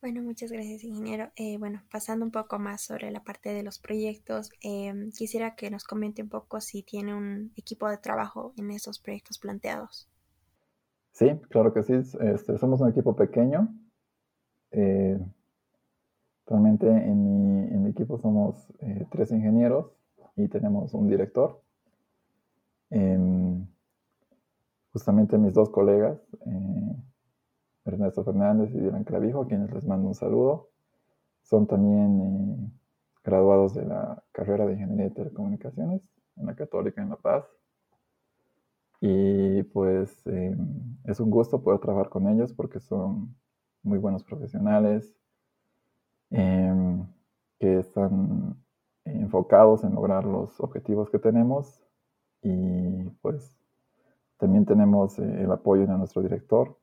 Bueno, 0.00 0.22
muchas 0.22 0.52
gracias, 0.52 0.84
ingeniero. 0.84 1.32
Eh, 1.34 1.58
bueno, 1.58 1.82
pasando 1.90 2.24
un 2.24 2.30
poco 2.30 2.60
más 2.60 2.82
sobre 2.82 3.10
la 3.10 3.24
parte 3.24 3.52
de 3.52 3.64
los 3.64 3.80
proyectos, 3.80 4.50
em, 4.62 5.10
quisiera 5.10 5.56
que 5.56 5.70
nos 5.70 5.82
comente 5.82 6.22
un 6.22 6.28
poco 6.28 6.60
si 6.60 6.84
tiene 6.84 7.16
un 7.16 7.52
equipo 7.56 7.88
de 7.88 7.98
trabajo 7.98 8.52
en 8.56 8.70
esos 8.70 9.00
proyectos 9.00 9.38
planteados. 9.38 10.08
Sí, 11.10 11.26
claro 11.50 11.74
que 11.74 11.82
sí. 11.82 11.94
Este, 11.94 12.58
somos 12.58 12.80
un 12.80 12.90
equipo 12.90 13.16
pequeño. 13.16 13.74
Eh, 14.70 15.18
actualmente 16.44 16.86
en 16.86 17.82
mi, 17.82 17.90
equipo 17.90 18.18
somos 18.18 18.68
eh, 18.78 19.04
tres 19.10 19.32
ingenieros 19.32 19.90
y 20.36 20.46
tenemos 20.46 20.94
un 20.94 21.08
director. 21.08 21.60
Em, 22.90 23.66
justamente 24.92 25.36
mis 25.38 25.54
dos 25.54 25.70
colegas, 25.70 26.20
Ernesto 27.88 28.24
Fernández 28.24 28.70
y 28.74 28.78
Dylan 28.78 29.04
Clavijo, 29.04 29.42
a 29.42 29.46
quienes 29.46 29.72
les 29.72 29.86
mando 29.86 30.08
un 30.08 30.14
saludo. 30.14 30.70
Son 31.42 31.66
también 31.66 32.20
eh, 32.20 32.70
graduados 33.24 33.74
de 33.74 33.84
la 33.84 34.22
carrera 34.32 34.66
de 34.66 34.74
Ingeniería 34.74 35.04
de 35.04 35.14
Telecomunicaciones 35.14 36.02
en 36.36 36.46
la 36.46 36.54
Católica 36.54 37.02
en 37.02 37.10
La 37.10 37.16
Paz. 37.16 37.44
Y 39.00 39.62
pues 39.64 40.26
eh, 40.26 40.56
es 41.04 41.20
un 41.20 41.30
gusto 41.30 41.62
poder 41.62 41.80
trabajar 41.80 42.08
con 42.08 42.28
ellos 42.28 42.52
porque 42.52 42.80
son 42.80 43.34
muy 43.82 43.98
buenos 43.98 44.24
profesionales 44.24 45.14
em, 46.30 47.06
que 47.58 47.78
están 47.78 48.56
enfocados 49.04 49.84
en 49.84 49.94
lograr 49.94 50.24
los 50.24 50.60
objetivos 50.60 51.10
que 51.10 51.18
tenemos 51.18 51.80
y 52.42 53.04
pues 53.22 53.56
también 54.36 54.64
tenemos 54.66 55.18
eh, 55.18 55.42
el 55.42 55.50
apoyo 55.50 55.86
de 55.86 55.96
nuestro 55.96 56.22
director 56.22 56.76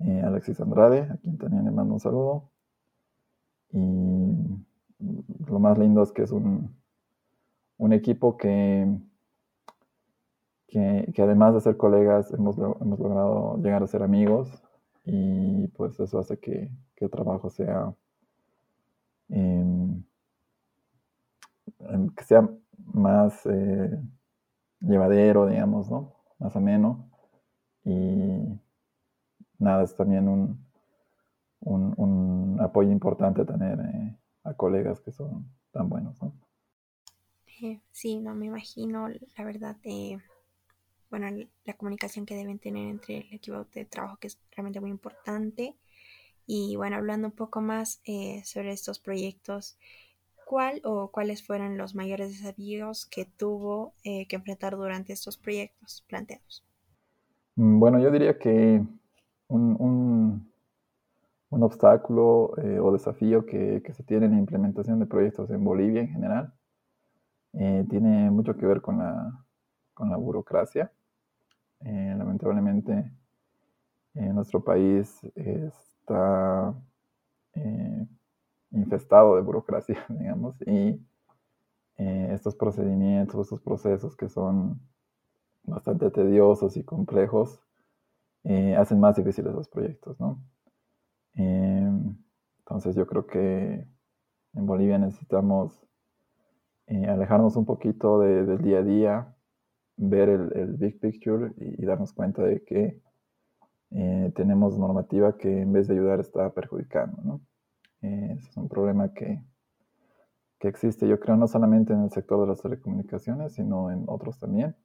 eh, 0.00 0.22
Alexis 0.24 0.60
Andrade, 0.60 1.02
a 1.02 1.16
quien 1.18 1.38
también 1.38 1.64
le 1.64 1.70
mando 1.70 1.94
un 1.94 2.00
saludo. 2.00 2.50
Y 3.72 3.78
lo 5.46 5.58
más 5.58 5.78
lindo 5.78 6.02
es 6.02 6.12
que 6.12 6.22
es 6.22 6.32
un, 6.32 6.74
un 7.78 7.92
equipo 7.92 8.36
que, 8.36 8.86
que, 10.68 11.22
además 11.22 11.54
de 11.54 11.60
ser 11.60 11.76
colegas 11.76 12.32
hemos, 12.32 12.56
hemos, 12.58 12.98
logrado 12.98 13.56
llegar 13.58 13.82
a 13.82 13.86
ser 13.86 14.02
amigos 14.02 14.62
y 15.04 15.66
pues 15.68 15.98
eso 15.98 16.18
hace 16.18 16.38
que, 16.38 16.70
el 16.96 17.10
trabajo 17.10 17.48
sea 17.48 17.94
em, 19.30 20.02
em, 21.88 22.10
que 22.10 22.24
sea 22.24 22.46
más 22.92 23.46
eh, 23.46 23.98
llevadero, 24.80 25.46
digamos, 25.46 25.90
¿no? 25.90 26.12
Más 26.38 26.54
ameno. 26.56 27.08
Y 27.84 28.60
nada, 29.60 29.84
es 29.84 29.94
también 29.94 30.26
un, 30.28 30.66
un, 31.60 32.58
apoyo 32.60 32.90
importante 32.90 33.44
tener 33.44 33.78
eh, 33.80 34.16
a 34.44 34.54
colegas 34.54 35.00
que 35.00 35.12
son 35.12 35.46
tan 35.70 35.88
buenos, 35.88 36.20
¿no? 36.22 36.32
Eh, 37.62 37.80
sí, 37.90 38.18
no 38.20 38.34
me 38.34 38.46
imagino, 38.46 39.08
la 39.08 39.44
verdad, 39.44 39.76
de 39.82 40.18
bueno, 41.10 41.26
la 41.64 41.74
comunicación 41.74 42.24
que 42.24 42.36
deben 42.36 42.58
tener 42.58 42.88
entre 42.88 43.18
el 43.18 43.34
equipo 43.34 43.66
de 43.74 43.84
trabajo, 43.84 44.16
que 44.18 44.28
es 44.28 44.38
realmente 44.52 44.80
muy 44.80 44.90
importante. 44.90 45.76
Y 46.46 46.76
bueno, 46.76 46.96
hablando 46.96 47.28
un 47.28 47.34
poco 47.34 47.60
más 47.60 48.00
eh, 48.04 48.42
sobre 48.44 48.72
estos 48.72 48.98
proyectos, 48.98 49.76
¿cuál 50.46 50.80
o 50.84 51.10
cuáles 51.10 51.44
fueron 51.44 51.76
los 51.76 51.94
mayores 51.94 52.30
desafíos 52.30 53.06
que 53.06 53.24
tuvo 53.24 53.94
que 54.02 54.26
enfrentar 54.30 54.76
durante 54.76 55.12
estos 55.12 55.36
proyectos 55.36 56.04
planteados? 56.08 56.64
Mm, 57.56 57.78
bueno, 57.78 58.00
yo 58.00 58.10
diría 58.10 58.38
que 58.38 58.82
un, 59.50 60.50
un, 61.50 61.62
obstáculo 61.62 62.52
eh, 62.58 62.78
o 62.80 62.92
desafío 62.92 63.44
que, 63.44 63.82
se 63.92 64.02
tiene 64.04 64.26
en 64.26 64.32
la 64.32 64.38
implementación 64.38 64.98
de 64.98 65.06
proyectos 65.06 65.50
en 65.50 65.62
Bolivia 65.62 66.00
en 66.00 66.08
general. 66.08 66.54
Eh, 67.52 67.84
tiene 67.90 68.30
mucho 68.30 68.56
que 68.56 68.66
ver 68.66 68.80
con 68.80 68.98
la, 68.98 69.44
con 69.92 70.08
la 70.10 70.16
burocracia. 70.16 70.90
Eh, 71.80 72.14
lamentablemente, 72.16 73.10
nuestro 74.14 74.62
país 74.62 75.22
está 75.34 76.74
infestado 78.70 79.36
de 79.36 79.42
burocracia, 79.42 80.04
digamos, 80.08 80.56
y 80.66 81.00
estos 81.96 82.54
procedimientos, 82.56 83.40
estos 83.40 83.60
procesos 83.60 84.16
que 84.16 84.28
son 84.28 84.80
bastante 85.64 86.10
tediosos 86.10 86.76
y 86.76 86.84
complejos, 86.84 87.60
eh, 88.44 88.76
hacen 88.76 89.00
más 89.00 89.16
difíciles 89.16 89.52
los 89.52 89.68
proyectos, 89.68 90.18
¿no? 90.20 90.42
Em, 91.34 92.16
entonces 92.60 92.94
yo 92.96 93.06
creo 93.06 93.26
que 93.26 93.86
en 94.54 94.66
Bolivia 94.66 94.98
necesitamos 94.98 95.86
eh, 96.86 97.06
alejarnos 97.06 97.56
un 97.56 97.66
poquito 97.66 98.20
del 98.20 98.58
día 98.62 98.78
a 98.78 98.82
día, 98.82 99.36
ver 99.96 100.28
el, 100.28 100.76
big 100.76 100.98
picture 100.98 101.52
y, 101.56 101.84
darnos 101.84 102.12
cuenta 102.12 102.42
de 102.42 102.64
que 102.64 103.00
eh, 103.90 104.32
tenemos 104.34 104.78
normativa 104.78 105.36
que 105.36 105.62
en 105.62 105.72
vez 105.72 105.88
de 105.88 105.94
ayudar 105.94 106.20
está 106.20 106.52
perjudicando, 106.54 107.22
¿no? 107.22 107.40
es 108.02 108.56
un 108.56 108.68
problema 108.68 109.12
que, 109.12 109.42
que 110.60 110.68
existe, 110.68 111.08
yo 111.08 111.20
creo, 111.20 111.36
no 111.36 111.48
solamente 111.48 111.92
en 111.92 112.02
el 112.04 112.10
sector 112.10 112.40
de 112.40 112.46
las 112.46 112.62
telecomunicaciones, 112.62 113.54
sino 113.54 113.90
en 113.90 114.04
otros 114.06 114.38
también. 114.38 114.76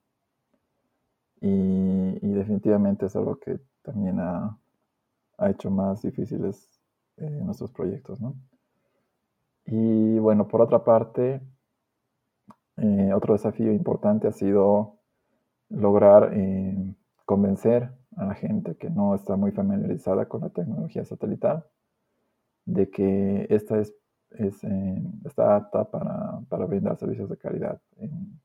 Y, 1.47 2.27
definitivamente 2.33 3.05
es 3.05 3.15
algo 3.15 3.37
que 3.37 3.59
también 3.83 4.19
ha, 4.19 4.57
hecho 5.47 5.69
más 5.69 6.01
difíciles 6.01 6.69
eh, 7.17 7.29
nuestros 7.43 7.71
proyectos, 7.71 8.19
¿no? 8.19 8.35
Y 9.65 10.17
bueno, 10.17 10.47
por 10.47 10.61
otra 10.61 10.83
parte, 10.83 11.41
eh, 12.77 13.13
otro 13.13 13.33
desafío 13.33 13.71
importante 13.71 14.27
ha 14.27 14.31
sido 14.31 14.97
lograr 15.69 16.31
eh, 16.33 16.95
convencer 17.25 17.91
a 18.15 18.25
la 18.25 18.33
gente 18.33 18.75
que 18.75 18.89
no 18.89 19.13
está 19.13 19.35
muy 19.35 19.51
familiarizada 19.51 20.27
con 20.27 20.41
la 20.41 20.49
tecnología 20.49 21.05
satelital 21.05 21.65
de 22.65 22.89
que 22.89 23.45
esta 23.49 23.79
es, 23.79 23.93
está 25.25 25.57
apta 25.57 25.83
para, 25.91 26.65
brindar 26.65 26.97
servicios 26.97 27.29
de 27.29 27.37
calidad 27.37 27.79
en, 27.97 28.39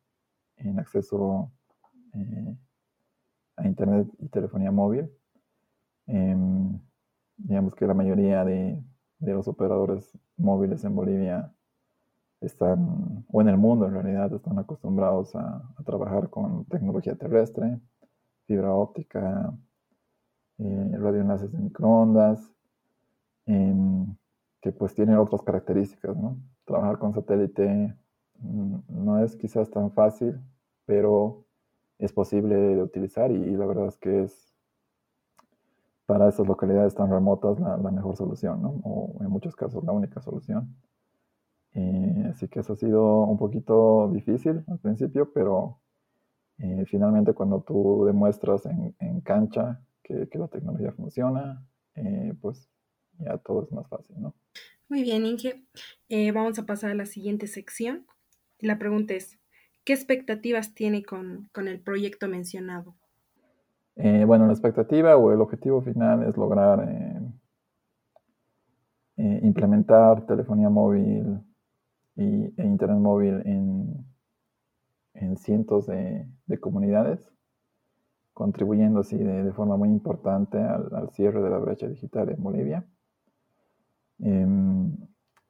en 0.56 0.78
acceso 0.78 1.50
a 3.60 3.66
Internet 3.66 4.08
y 4.18 4.28
telefonía 4.28 4.70
móvil. 4.70 5.10
Em, 6.06 6.78
digamos 7.36 7.74
que 7.74 7.86
la 7.86 7.94
mayoría 7.94 8.44
de, 8.44 8.82
los 9.20 9.48
operadores 9.48 10.10
móviles 10.36 10.82
en 10.84 10.96
Bolivia 10.96 11.52
están, 12.40 13.24
o 13.30 13.40
en 13.42 13.48
el 13.48 13.58
mundo 13.58 13.86
en 13.86 13.92
realidad, 13.92 14.32
están 14.34 14.58
acostumbrados 14.58 15.34
a, 15.36 15.62
trabajar 15.84 16.30
con 16.30 16.64
tecnología 16.66 17.14
terrestre, 17.16 17.80
fibra 18.46 18.72
óptica, 18.72 19.54
eh, 20.58 20.96
radioenlaces 20.98 21.52
de 21.52 21.58
microondas, 21.58 22.50
em, 23.46 24.16
que 24.60 24.72
pues 24.72 24.94
tienen 24.94 25.16
otras 25.16 25.42
características, 25.42 26.16
¿no? 26.16 26.36
Trabajar 26.64 26.98
con 26.98 27.14
satélite 27.14 27.94
mm, 28.38 28.76
no 28.88 29.18
es 29.24 29.36
quizás 29.36 29.70
tan 29.70 29.90
fácil, 29.92 30.40
pero 30.86 31.44
es 32.00 32.12
posible 32.12 32.54
de 32.56 32.82
utilizar 32.82 33.30
y, 33.30 33.56
la 33.56 33.66
verdad 33.66 33.88
es 33.88 33.96
que 33.98 34.22
es 34.24 34.54
para 36.06 36.28
esas 36.28 36.46
localidades 36.46 36.94
tan 36.94 37.10
remotas 37.10 37.60
la, 37.60 37.76
mejor 37.76 38.16
solución, 38.16 38.60
o 38.64 39.16
en 39.20 39.30
muchos 39.30 39.54
casos 39.54 39.84
la 39.84 39.92
única 39.92 40.20
solución. 40.20 40.74
Eh, 41.74 42.26
así 42.30 42.48
que 42.48 42.60
eso 42.60 42.72
ha 42.72 42.76
sido 42.76 43.24
un 43.24 43.38
poquito 43.38 44.10
difícil 44.12 44.64
al 44.66 44.78
principio, 44.80 45.32
pero 45.32 45.80
eh, 46.58 46.84
finalmente 46.86 47.32
cuando 47.32 47.62
tú 47.62 48.04
demuestras 48.06 48.66
en, 48.66 49.20
cancha 49.20 49.80
que, 50.02 50.28
la 50.34 50.48
tecnología 50.48 50.92
funciona, 50.92 51.64
eh, 51.94 52.34
pues 52.40 52.68
ya 53.18 53.38
todo 53.38 53.62
es 53.62 53.72
más 53.72 53.86
fácil, 53.88 54.20
¿no? 54.20 54.34
Muy 54.88 55.02
bien, 55.02 55.24
Inge. 55.24 55.64
vamos 56.32 56.58
a 56.58 56.66
pasar 56.66 56.90
a 56.90 56.94
la 56.94 57.06
siguiente 57.06 57.46
sección. 57.46 58.06
La 58.58 58.78
pregunta 58.78 59.14
es, 59.14 59.39
¿Qué 59.84 59.94
expectativas 59.94 60.74
tiene 60.74 61.02
con, 61.02 61.48
el 61.54 61.80
proyecto 61.80 62.28
mencionado? 62.28 62.94
Eh, 63.96 64.24
bueno, 64.24 64.46
la 64.46 64.52
expectativa 64.52 65.16
o 65.16 65.32
el 65.32 65.40
objetivo 65.40 65.80
final 65.80 66.22
es 66.24 66.36
lograr 66.36 66.86
eh, 66.88 67.20
eh, 69.16 69.40
implementar 69.42 70.26
telefonía 70.26 70.68
móvil 70.68 71.40
y, 72.16 72.52
e 72.56 72.66
internet 72.66 72.98
móvil 72.98 73.42
en, 73.44 74.06
cientos 75.36 75.86
de, 75.86 76.26
comunidades, 76.60 77.30
contribuyendo 78.32 79.00
así 79.00 79.16
de, 79.16 79.52
forma 79.52 79.76
muy 79.76 79.88
importante 79.88 80.58
al, 80.58 81.10
cierre 81.10 81.40
de 81.42 81.50
la 81.50 81.58
brecha 81.58 81.86
digital 81.88 82.30
en 82.30 82.42
Bolivia. 82.42 82.86
Em, 84.18 84.96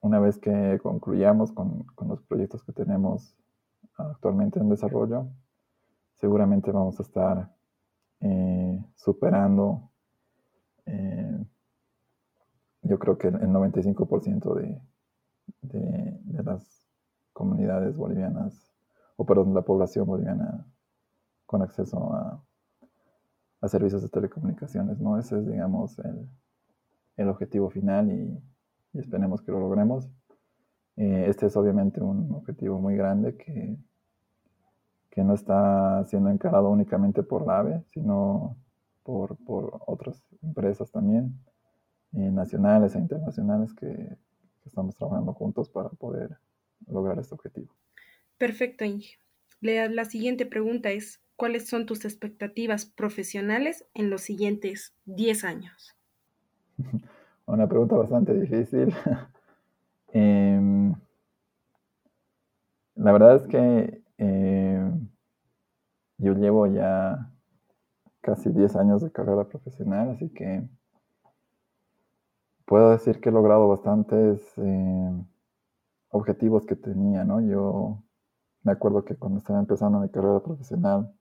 una 0.01 0.21
vez 0.21 0.39
que 0.39 0.79
concluyamos 0.83 1.53
con, 1.53 1.85
con 1.95 2.09
los 2.09 2.23
proyectos 2.23 2.63
que 2.65 2.73
tenemos 2.73 3.37
actualmente 4.11 4.59
en 4.59 4.69
desarrollo, 4.69 5.29
seguramente 6.15 6.71
vamos 6.71 6.99
a 7.01 7.03
estar 7.03 7.51
eh, 8.21 8.85
superando, 8.95 9.91
eh, 10.87 11.45
yo 12.83 12.99
creo 12.99 13.17
que 13.19 13.29
el 13.29 13.35
95% 13.35 14.55
de, 14.55 14.81
de, 15.63 16.43
las 16.43 16.87
comunidades 17.33 17.97
bolivianas, 17.97 18.73
o 19.17 19.25
perdón, 19.25 19.55
la 19.55 19.63
población 19.63 20.07
boliviana 20.07 20.67
con 21.47 21.63
acceso 21.63 22.13
a, 22.13 22.43
servicios 23.69 24.01
de 24.03 24.09
telecomunicaciones, 24.09 24.99
¿no? 25.01 25.19
Ese 25.19 25.39
es, 25.39 25.47
digamos, 25.47 25.99
el, 25.99 26.29
el 27.17 27.29
objetivo 27.29 27.69
final 27.69 28.11
y, 28.11 28.43
esperemos 28.99 29.43
que 29.43 29.53
lo 29.53 29.61
logremos. 29.61 30.11
Eh, 30.97 31.27
este 31.29 31.47
es 31.47 31.57
obviamente 31.57 32.01
un 32.01 32.33
objetivo 32.33 32.81
muy 32.81 32.97
grande 32.97 33.37
que, 33.37 33.79
que 35.11 35.25
no 35.25 35.35
está 35.35 36.05
siendo 36.07 36.31
encarado 36.31 36.71
únicamente 36.71 37.23
por 37.23 37.47
la 37.47 37.59
AVE, 37.59 37.85
sino 37.93 38.57
por, 39.03 39.37
por 39.45 39.81
otras 39.87 40.23
empresas 40.43 40.91
también, 40.91 41.35
eh, 42.13 42.31
nacionales 42.31 42.95
e 42.95 42.99
internacionales, 42.99 43.75
que, 43.75 44.17
estamos 44.67 44.95
trabajando 44.95 45.33
juntos 45.33 45.69
para 45.69 45.89
poder 45.89 46.37
lograr 46.87 47.19
este 47.19 47.35
objetivo. 47.35 47.75
Perfecto, 48.39 48.85
Inge. 48.85 49.19
La, 49.61 50.05
siguiente 50.05 50.47
pregunta 50.47 50.91
es, 50.91 51.21
¿cuáles 51.35 51.69
son 51.69 51.87
tus 51.87 52.05
expectativas 52.05 52.87
profesionales 52.87 53.87
en 53.95 54.11
los 54.11 54.23
siguientes 54.23 54.95
10 55.07 55.45
años? 55.45 55.97
Una 57.47 57.69
pregunta 57.69 57.97
bastante 57.97 58.35
difícil. 58.35 58.95
Em, 60.13 60.93
la 62.97 63.13
verdad 63.13 63.37
es 63.37 63.47
que 63.47 64.03
em, 64.19 64.60
yo 66.21 66.35
llevo 66.35 66.67
ya 66.67 67.33
casi 68.21 68.51
10 68.51 68.77
años 68.77 69.03
de 69.03 69.11
carrera 69.11 69.45
profesional, 69.49 70.11
así 70.11 70.29
que 70.31 70.69
puedo 72.67 72.91
decir 72.91 73.21
que 73.21 73.31
he 73.31 73.33
logrado 73.33 73.69
bastantes 73.69 74.57
em, 74.59 75.25
objetivos 76.11 76.67
que 76.67 76.77
tenía, 76.77 77.25
¿no? 77.25 77.41
Yo 77.41 78.03
me 78.63 78.73
acuerdo 78.73 79.05
que 79.05 79.17
cuando 79.17 79.39
estaba 79.39 79.59
empezando 79.59 80.01
mi 80.01 80.09
carrera 80.09 80.41
profesional, 80.41 81.13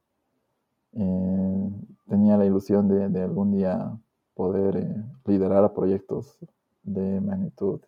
eh, 0.94 1.70
tenía 2.08 2.38
la 2.38 2.46
ilusión 2.46 2.88
de, 2.88 3.22
algún 3.22 3.52
día 3.52 3.98
poder 4.34 4.78
eh, 4.78 5.04
liderar 5.26 5.64
a 5.64 5.74
proyectos 5.74 6.38
de 6.84 7.22
magnitud 7.22 7.82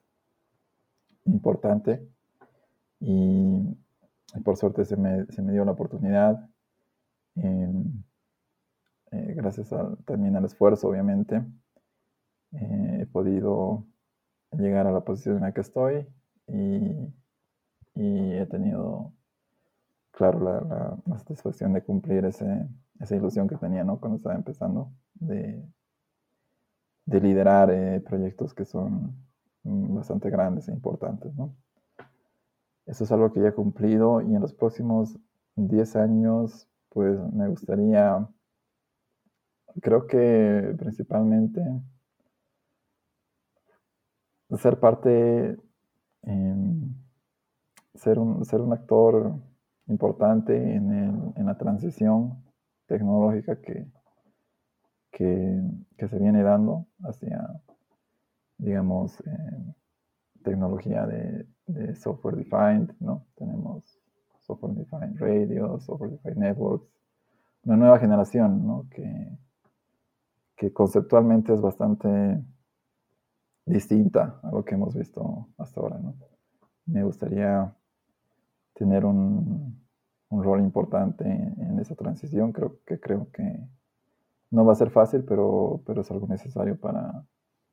importante 1.26 2.08
y, 3.00 3.78
por 4.44 4.58
suerte 4.58 4.86
se 4.86 4.96
me, 4.96 5.26
dio 5.52 5.66
la 5.66 5.72
oportunidad 5.72 6.48
em, 7.36 8.04
eh, 9.12 9.34
gracias 9.36 9.70
también 10.06 10.36
al 10.36 10.46
esfuerzo 10.46 10.90
obviamente 10.90 11.42
he 12.54 13.06
podido 13.08 13.86
llegar 14.52 14.88
a 14.88 14.92
la 14.92 15.02
posición 15.02 15.38
en 15.38 15.44
la 15.44 15.54
que 15.54 15.62
estoy 15.62 16.08
y, 16.48 17.14
he 17.96 18.46
tenido 18.48 19.14
claro 20.12 20.40
la, 20.40 21.18
satisfacción 21.18 21.74
de 21.74 21.84
cumplir 21.84 22.26
esa 22.26 23.16
ilusión 23.16 23.48
que 23.48 23.58
tenía 23.58 23.86
cuando 23.86 24.18
estaba 24.18 24.36
empezando 24.36 24.92
de, 25.14 25.64
de 27.06 27.22
liderar 27.22 27.70
eh, 27.72 28.00
proyectos 28.00 28.54
que 28.54 28.66
son 28.66 29.16
bastante 29.64 30.30
grandes 30.30 30.68
e 30.68 30.72
importantes. 30.72 31.34
Eso 32.86 33.04
es 33.04 33.12
algo 33.12 33.32
que 33.32 33.42
ya 33.42 33.50
he 33.50 33.54
cumplido 33.54 34.22
y 34.22 34.34
en 34.34 34.42
los 34.42 34.54
próximos 34.54 35.18
10 35.56 35.96
años 35.98 36.68
pues 36.92 37.18
me 37.34 37.48
gustaría, 37.48 38.28
creo 39.82 40.08
que 40.08 40.76
principalmente 40.78 41.62
ser 44.58 44.80
parte, 44.80 45.58
ser, 47.96 48.20
un, 48.20 48.46
ser 48.46 48.62
un 48.62 48.74
actor 48.74 49.34
importante 49.88 50.56
en, 50.56 51.34
en 51.36 51.46
la 51.46 51.58
transición 51.58 52.44
tecnológica 52.88 53.62
que, 53.62 53.88
que, 55.12 56.08
se 56.08 56.18
viene 56.18 56.42
dando 56.44 56.88
hacia, 57.04 57.62
digamos, 58.58 59.20
eh, 59.22 59.74
tecnología 60.44 61.06
de, 61.06 61.46
software 61.96 62.36
defined, 62.36 62.92
¿no? 63.00 63.26
Tenemos 63.36 63.98
software 64.52 64.76
defined 64.76 65.20
radio, 65.20 65.80
software 65.80 66.12
defined 66.12 66.38
networks, 66.38 66.88
una 67.64 67.78
nueva 67.78 68.00
generación, 68.00 68.66
¿no? 68.66 68.88
Que, 68.90 69.38
que 70.56 70.74
conceptualmente 70.74 71.54
es 71.54 71.62
bastante 71.62 72.44
distinta 73.66 74.40
a 74.44 74.52
lo 74.52 74.64
que 74.64 74.76
hemos 74.76 74.96
visto 74.96 75.48
hasta 75.58 75.80
ahora, 75.80 75.98
¿no? 76.00 76.16
Me 76.86 77.04
gustaría 77.04 77.74
tener 78.74 79.06
un, 79.06 79.82
un 80.30 80.44
rol 80.44 80.60
importante 80.62 81.24
en 81.26 81.80
esa 81.80 81.96
transición. 81.96 82.52
Creo 82.52 82.80
que 82.86 83.00
creo 83.00 83.30
que 83.32 83.68
no 84.50 84.66
va 84.66 84.74
a 84.74 84.76
ser 84.76 84.90
fácil, 84.90 85.24
pero, 85.24 85.82
pero 85.86 86.02
es 86.02 86.12
algo 86.12 86.28
necesario 86.28 86.78
para 86.80 87.24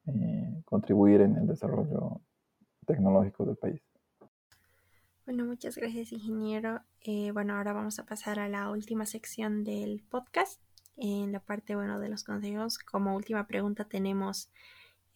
eh, 0.07 0.63
contribuir 0.65 1.23
en 1.23 1.37
el 1.37 1.47
desarrollo 1.47 2.21
tecnológico 2.87 3.45
del 3.45 3.57
país. 3.57 3.81
Bueno, 5.29 5.45
muchas 5.45 5.77
gracias, 5.77 6.11
ingeniero. 6.13 6.81
Eh, 7.03 7.33
bueno, 7.33 7.55
ahora 7.55 7.75
vamos 7.75 7.99
a 7.99 8.07
pasar 8.07 8.39
a 8.39 8.49
la 8.49 8.71
última 8.71 9.05
sección 9.05 9.63
del 9.63 10.03
podcast. 10.09 10.59
En 10.97 11.33
la 11.33 11.41
parte, 11.41 11.77
bueno, 11.77 12.01
de 12.01 12.09
los 12.09 12.25
consejos, 12.25 12.79
como 12.79 13.15
última 13.15 13.47
pregunta 13.47 13.85
tenemos, 13.85 14.51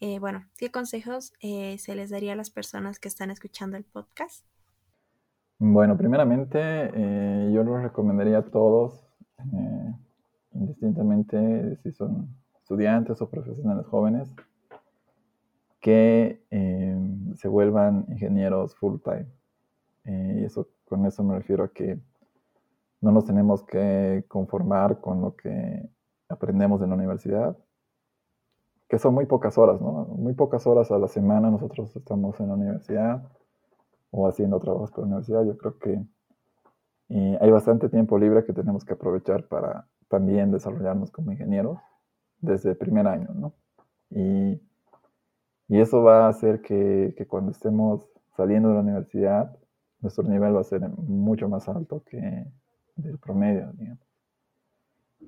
eh, 0.01 0.19
bueno, 0.19 0.45
¿qué 0.59 0.71
consejos 0.71 1.33
se 1.41 1.95
les 1.95 2.11
daría 2.11 2.35
a 2.35 2.37
las 2.37 2.51
personas 2.51 2.99
que 2.99 3.09
están 3.09 3.31
escuchando 3.31 3.79
el 3.79 3.85
podcast? 3.85 4.45
Bueno, 5.59 5.97
primeramente 5.97 6.59
eh, 6.61 7.51
yo 7.51 7.65
los 7.65 7.81
recomendaría 7.81 8.37
a 8.37 8.43
todos, 8.43 9.03
eh, 9.39 9.95
indistintamente 10.53 11.79
si 11.83 11.91
son 11.91 12.29
estudiantes 12.61 13.23
o 13.23 13.31
profesionales 13.31 13.87
jóvenes, 13.87 14.29
que 15.81 16.45
eh, 16.51 16.99
se 17.35 17.49
vuelvan 17.49 18.05
ingenieros 18.11 18.77
full 18.77 18.99
time. 19.03 19.42
Y 20.05 20.45
eso, 20.45 20.69
con 20.85 21.07
eso 21.07 21.23
me 21.23 21.37
refiero 21.37 21.65
a 21.65 21.73
que 21.73 22.01
no 23.01 23.13
nos 23.13 23.25
tenemos 23.25 23.63
que 23.65 24.25
conformar 24.29 25.01
con 25.01 25.21
lo 25.21 25.37
que 25.37 25.89
aprendemos 26.29 26.81
en 26.83 26.91
la 26.91 26.97
universidad, 26.97 27.57
que 28.89 28.99
son 28.99 29.15
muy 29.15 29.27
pocas 29.27 29.59
horas, 29.59 29.81
¿no? 29.81 30.05
Muy 30.05 30.35
pocas 30.35 30.67
horas 30.67 30.91
a 30.91 30.99
la 30.99 31.09
semana 31.09 31.51
nosotros 31.51 31.95
estamos 31.97 32.39
en 32.41 32.49
la 32.49 32.55
universidad 32.55 33.23
o 34.11 34.29
haciendo 34.29 34.61
trabajos 34.61 34.91
por 34.91 35.01
la 35.01 35.07
universidad, 35.07 35.45
yo 35.45 35.57
creo 35.57 35.79
que 35.79 36.05
eh, 37.09 37.39
hay 37.41 37.51
bastante 37.51 37.89
tiempo 37.89 38.19
libre 38.19 38.45
que 38.45 38.53
tenemos 38.53 38.85
que 38.85 38.95
aprovechar 38.95 39.49
para 39.49 39.89
también 40.09 40.51
desarrollarnos 40.51 41.11
como 41.11 41.33
ingenieros 41.33 41.79
desde 42.41 42.71
el 42.71 42.77
primer 42.77 43.07
año, 43.07 43.29
¿no? 43.35 43.55
Y, 44.11 44.61
y 45.69 45.81
eso 45.81 46.03
va 46.03 46.27
a 46.27 46.29
hacer 46.29 46.61
que, 46.61 47.15
que, 47.17 47.27
cuando 47.27 47.51
estemos 47.51 48.07
saliendo 48.37 48.69
de 48.69 48.75
la 48.75 48.81
universidad, 48.81 49.57
nuestro 50.03 50.25
nivel 50.25 50.55
va 50.55 50.61
a 50.61 50.65
ser 50.65 50.89
mucho 50.89 51.49
más 51.49 51.69
alto 51.69 52.03
que 52.05 52.47
del 52.97 53.19
promedio, 53.19 53.73
digamos. 53.75 54.07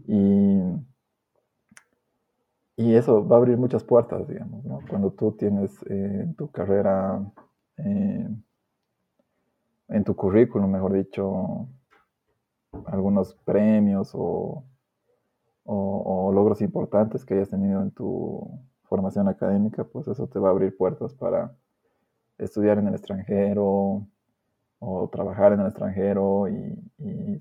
Y, 0.07 0.61
y 2.77 2.95
eso 2.95 3.27
va 3.27 3.37
a 3.37 3.39
abrir 3.39 3.57
muchas 3.57 3.85
puertas, 3.85 4.27
digamos, 4.29 4.65
¿no? 4.65 4.81
Cuando 4.89 5.13
tú 5.13 5.33
tienes 5.33 5.73
eh, 5.89 6.33
tu 6.37 6.51
carrera 6.51 7.25
eh, 7.79 8.29
en 9.89 10.05
tu 10.05 10.17
currículum, 10.17 10.71
mejor 10.71 10.93
dicho, 10.93 11.69
algunos 12.87 13.35
premios 13.45 14.11
o, 14.15 14.65
logros 16.33 16.61
importantes 16.63 17.25
que 17.25 17.35
hayas 17.35 17.51
tenido 17.51 17.81
en 17.81 17.93
tu 17.93 18.61
formación 18.83 19.29
académica, 19.29 19.85
pues 19.85 20.09
eso 20.09 20.27
te 20.27 20.41
va 20.41 20.49
a 20.49 20.51
abrir 20.51 20.77
puertas 20.77 21.15
para 21.15 21.55
estudiar 22.39 22.79
en 22.79 22.89
el 22.89 22.95
extranjero 22.95 24.05
o 24.87 25.09
trabajar 25.09 25.53
en 25.53 25.61
el 25.61 25.67
extranjero 25.67 26.49
y, 26.49 26.81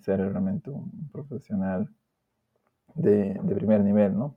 ser 0.01 0.19
realmente 0.19 0.69
un 0.69 1.09
profesional 1.13 1.87
de, 2.95 3.39
primer 3.55 3.81
nivel, 3.81 4.17
¿no? 4.17 4.35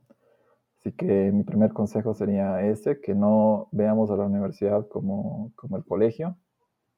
Así 0.77 0.93
que 0.93 1.31
mi 1.33 1.43
primer 1.43 1.73
consejo 1.73 2.13
sería 2.13 2.61
ese, 2.61 3.01
que 3.01 3.13
no 3.15 3.67
veamos 3.71 4.11
a 4.11 4.15
la 4.15 4.25
universidad 4.25 4.87
como, 4.87 5.51
como 5.55 5.75
el 5.75 5.83
colegio, 5.83 6.37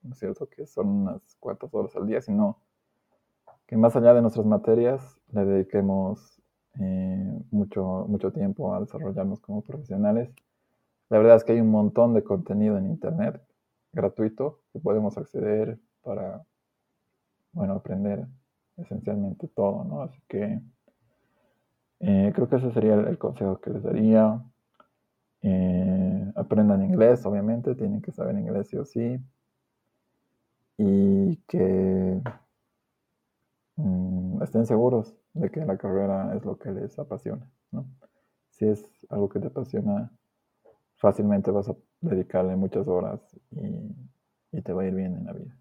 ¿no 0.03 0.13
es 0.13 0.19
cierto? 0.19 0.47
Que 0.47 0.67
son 0.67 0.87
unas 0.87 1.21
cuantas 1.39 1.73
horas 1.73 1.95
al 1.95 2.05
día, 2.05 2.21
sino 2.21 2.59
que 3.65 3.77
más 3.77 3.95
allá 3.95 4.13
de 4.13 4.21
nuestras 4.21 4.45
materias 4.45 5.17
le 5.31 5.45
dediquemos 5.45 6.41
eh, 6.79 7.39
mucho, 7.51 8.05
mucho 8.07 8.31
tiempo 8.31 8.75
a 8.75 8.81
desarrollarnos 8.81 9.39
como 9.39 9.63
profesionales. 9.63 10.29
La 11.09 11.17
verdad 11.17 11.37
es 11.37 11.43
que 11.43 11.53
hay 11.53 11.61
un 11.61 11.71
montón 11.71 12.13
de 12.13 12.23
contenido 12.23 12.77
en 12.77 12.85
Internet 12.85 13.41
gratuito 13.93 14.59
que 14.71 14.79
podemos 14.79 15.17
acceder 15.17 15.79
para, 16.03 16.43
bueno, 17.51 17.73
aprender 17.73 18.25
esencialmente 18.77 19.47
todo, 19.49 19.83
¿no? 19.83 20.01
Así 20.03 20.21
que 20.27 20.61
eh, 21.99 22.31
creo 22.33 22.47
que 22.49 22.55
ese 22.57 22.71
sería 22.71 22.95
el, 22.95 23.17
consejo 23.17 23.59
que 23.59 23.71
les 23.71 23.83
daría. 23.83 24.41
Eh, 25.41 26.31
aprendan 26.35 26.83
inglés, 26.83 27.25
obviamente, 27.25 27.75
tienen 27.75 28.01
que 28.01 28.11
saber 28.11 28.35
inglés 28.37 28.69
sí 28.69 28.77
o 28.77 28.85
sí. 28.85 29.19
Y 30.77 31.37
que 31.47 32.21
mm, 33.75 34.41
estén 34.43 34.65
seguros 34.65 35.15
de 35.33 35.49
que 35.49 35.65
la 35.65 35.77
carrera 35.77 36.33
es 36.35 36.45
lo 36.45 36.57
que 36.57 36.71
les 36.71 36.97
apasiona, 36.99 37.49
¿no? 37.71 37.85
Si 38.51 38.67
es 38.67 38.83
algo 39.09 39.29
que 39.29 39.39
te 39.39 39.47
apasiona, 39.47 40.11
fácilmente 40.97 41.51
vas 41.51 41.69
a 41.69 41.75
dedicarle 42.01 42.55
muchas 42.55 42.87
horas 42.87 43.21
y 44.51 44.61
te 44.61 44.73
va 44.73 44.83
a 44.83 44.87
ir 44.87 44.95
bien 44.95 45.15
en 45.15 45.25
la 45.25 45.33
vida. 45.33 45.58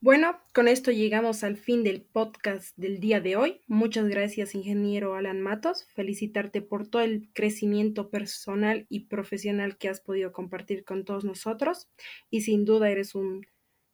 Bueno, 0.00 0.36
con 0.54 0.68
esto 0.68 0.92
llegamos 0.92 1.42
al 1.42 1.56
fin 1.56 1.82
del 1.82 2.02
podcast 2.02 2.76
del 2.78 3.00
día 3.00 3.20
de 3.20 3.34
hoy. 3.34 3.62
Muchas 3.66 4.06
gracias, 4.06 4.54
ingeniero 4.54 5.16
Alan 5.16 5.40
Matos. 5.40 5.88
Felicitarte 5.92 6.62
por 6.62 6.86
todo 6.86 7.02
el 7.02 7.28
crecimiento 7.34 8.08
personal 8.08 8.86
y 8.88 9.08
profesional 9.08 9.76
que 9.76 9.88
has 9.88 10.00
podido 10.00 10.30
compartir 10.30 10.84
con 10.84 11.04
todos 11.04 11.24
nosotros. 11.24 11.90
Y 12.30 12.42
sin 12.42 12.64
duda 12.64 12.90
eres 12.90 13.16
un 13.16 13.44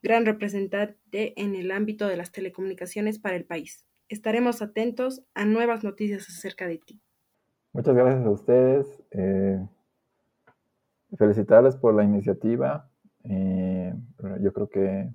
gran 0.03 0.27
representante 0.27 1.41
en 1.41 1.55
el 1.55 1.71
ámbito 1.71 2.07
de 2.07 2.19
las 2.19 2.33
telecomunicaciones 2.33 3.19
para 3.19 3.37
el 3.37 3.47
país. 3.47 3.87
Estaremos 4.11 4.61
atentos 4.61 5.25
a 5.33 5.47
nuevas 5.47 5.85
noticias 5.85 6.29
acerca 6.29 6.67
de 6.67 6.77
ti. 6.77 7.01
Muchas 7.73 7.95
gracias 7.95 8.27
a 8.27 8.31
ustedes. 8.31 9.03
Eh, 9.11 9.67
felicitarles 11.17 11.77
por 11.77 11.95
la 11.95 12.05
iniciativa. 12.05 12.91
Eh, 13.23 13.95
yo 14.43 14.53
creo 14.53 14.69
que 14.69 15.09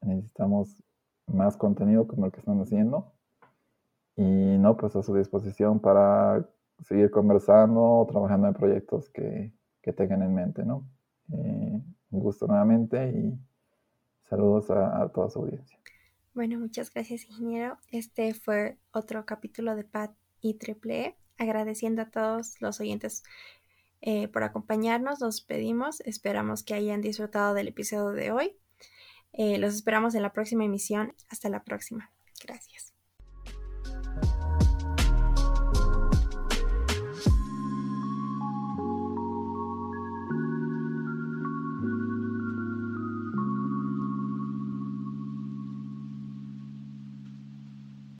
necesitamos 0.00 0.82
más 1.26 1.56
contenido 1.56 2.06
como 2.06 2.26
el 2.26 2.32
que 2.32 2.40
están 2.40 2.60
haciendo. 2.60 3.12
Y 4.16 4.22
no, 4.22 4.76
pues 4.76 4.96
a 4.96 5.02
su 5.02 5.14
disposición 5.14 5.80
para 5.80 6.48
seguir 6.84 7.10
conversando, 7.10 8.06
trabajando 8.10 8.48
en 8.48 8.54
proyectos 8.54 9.10
que, 9.10 9.52
tengan 9.96 10.22
en 10.22 10.34
mente, 10.34 10.64
¿no? 10.64 10.84
Eh, 11.32 11.80
un 12.10 12.20
gusto 12.20 12.48
nuevamente 12.48 13.08
y 13.08 13.38
saludos 14.28 14.68
a, 14.70 15.08
toda 15.14 15.30
su 15.30 15.38
audiencia. 15.38 15.78
Bueno, 16.34 16.58
muchas 16.58 16.92
gracias, 16.92 17.24
ingeniero. 17.26 17.78
Este 17.92 18.34
fue 18.34 18.78
otro 18.92 19.24
capítulo 19.24 19.76
de 19.76 19.84
PAT 19.84 20.12
y 20.40 20.54
Triple 20.54 21.06
E. 21.06 21.16
Agradeciendo 21.38 22.02
a 22.02 22.10
todos 22.10 22.60
los 22.60 22.80
oyentes 22.80 23.22
eh, 24.00 24.26
por 24.26 24.42
acompañarnos, 24.42 25.20
nos 25.20 25.40
pedimos. 25.40 26.00
Esperamos 26.00 26.64
que 26.64 26.74
hayan 26.74 27.00
disfrutado 27.00 27.54
del 27.54 27.68
episodio 27.68 28.10
de 28.10 28.32
hoy. 28.32 28.56
Eh, 29.36 29.58
los 29.58 29.74
esperamos 29.74 30.14
en 30.14 30.22
la 30.22 30.32
próxima 30.32 30.64
emisión. 30.64 31.14
Hasta 31.28 31.48
la 31.48 31.62
próxima. 31.62 32.10
Gracias. 32.44 32.95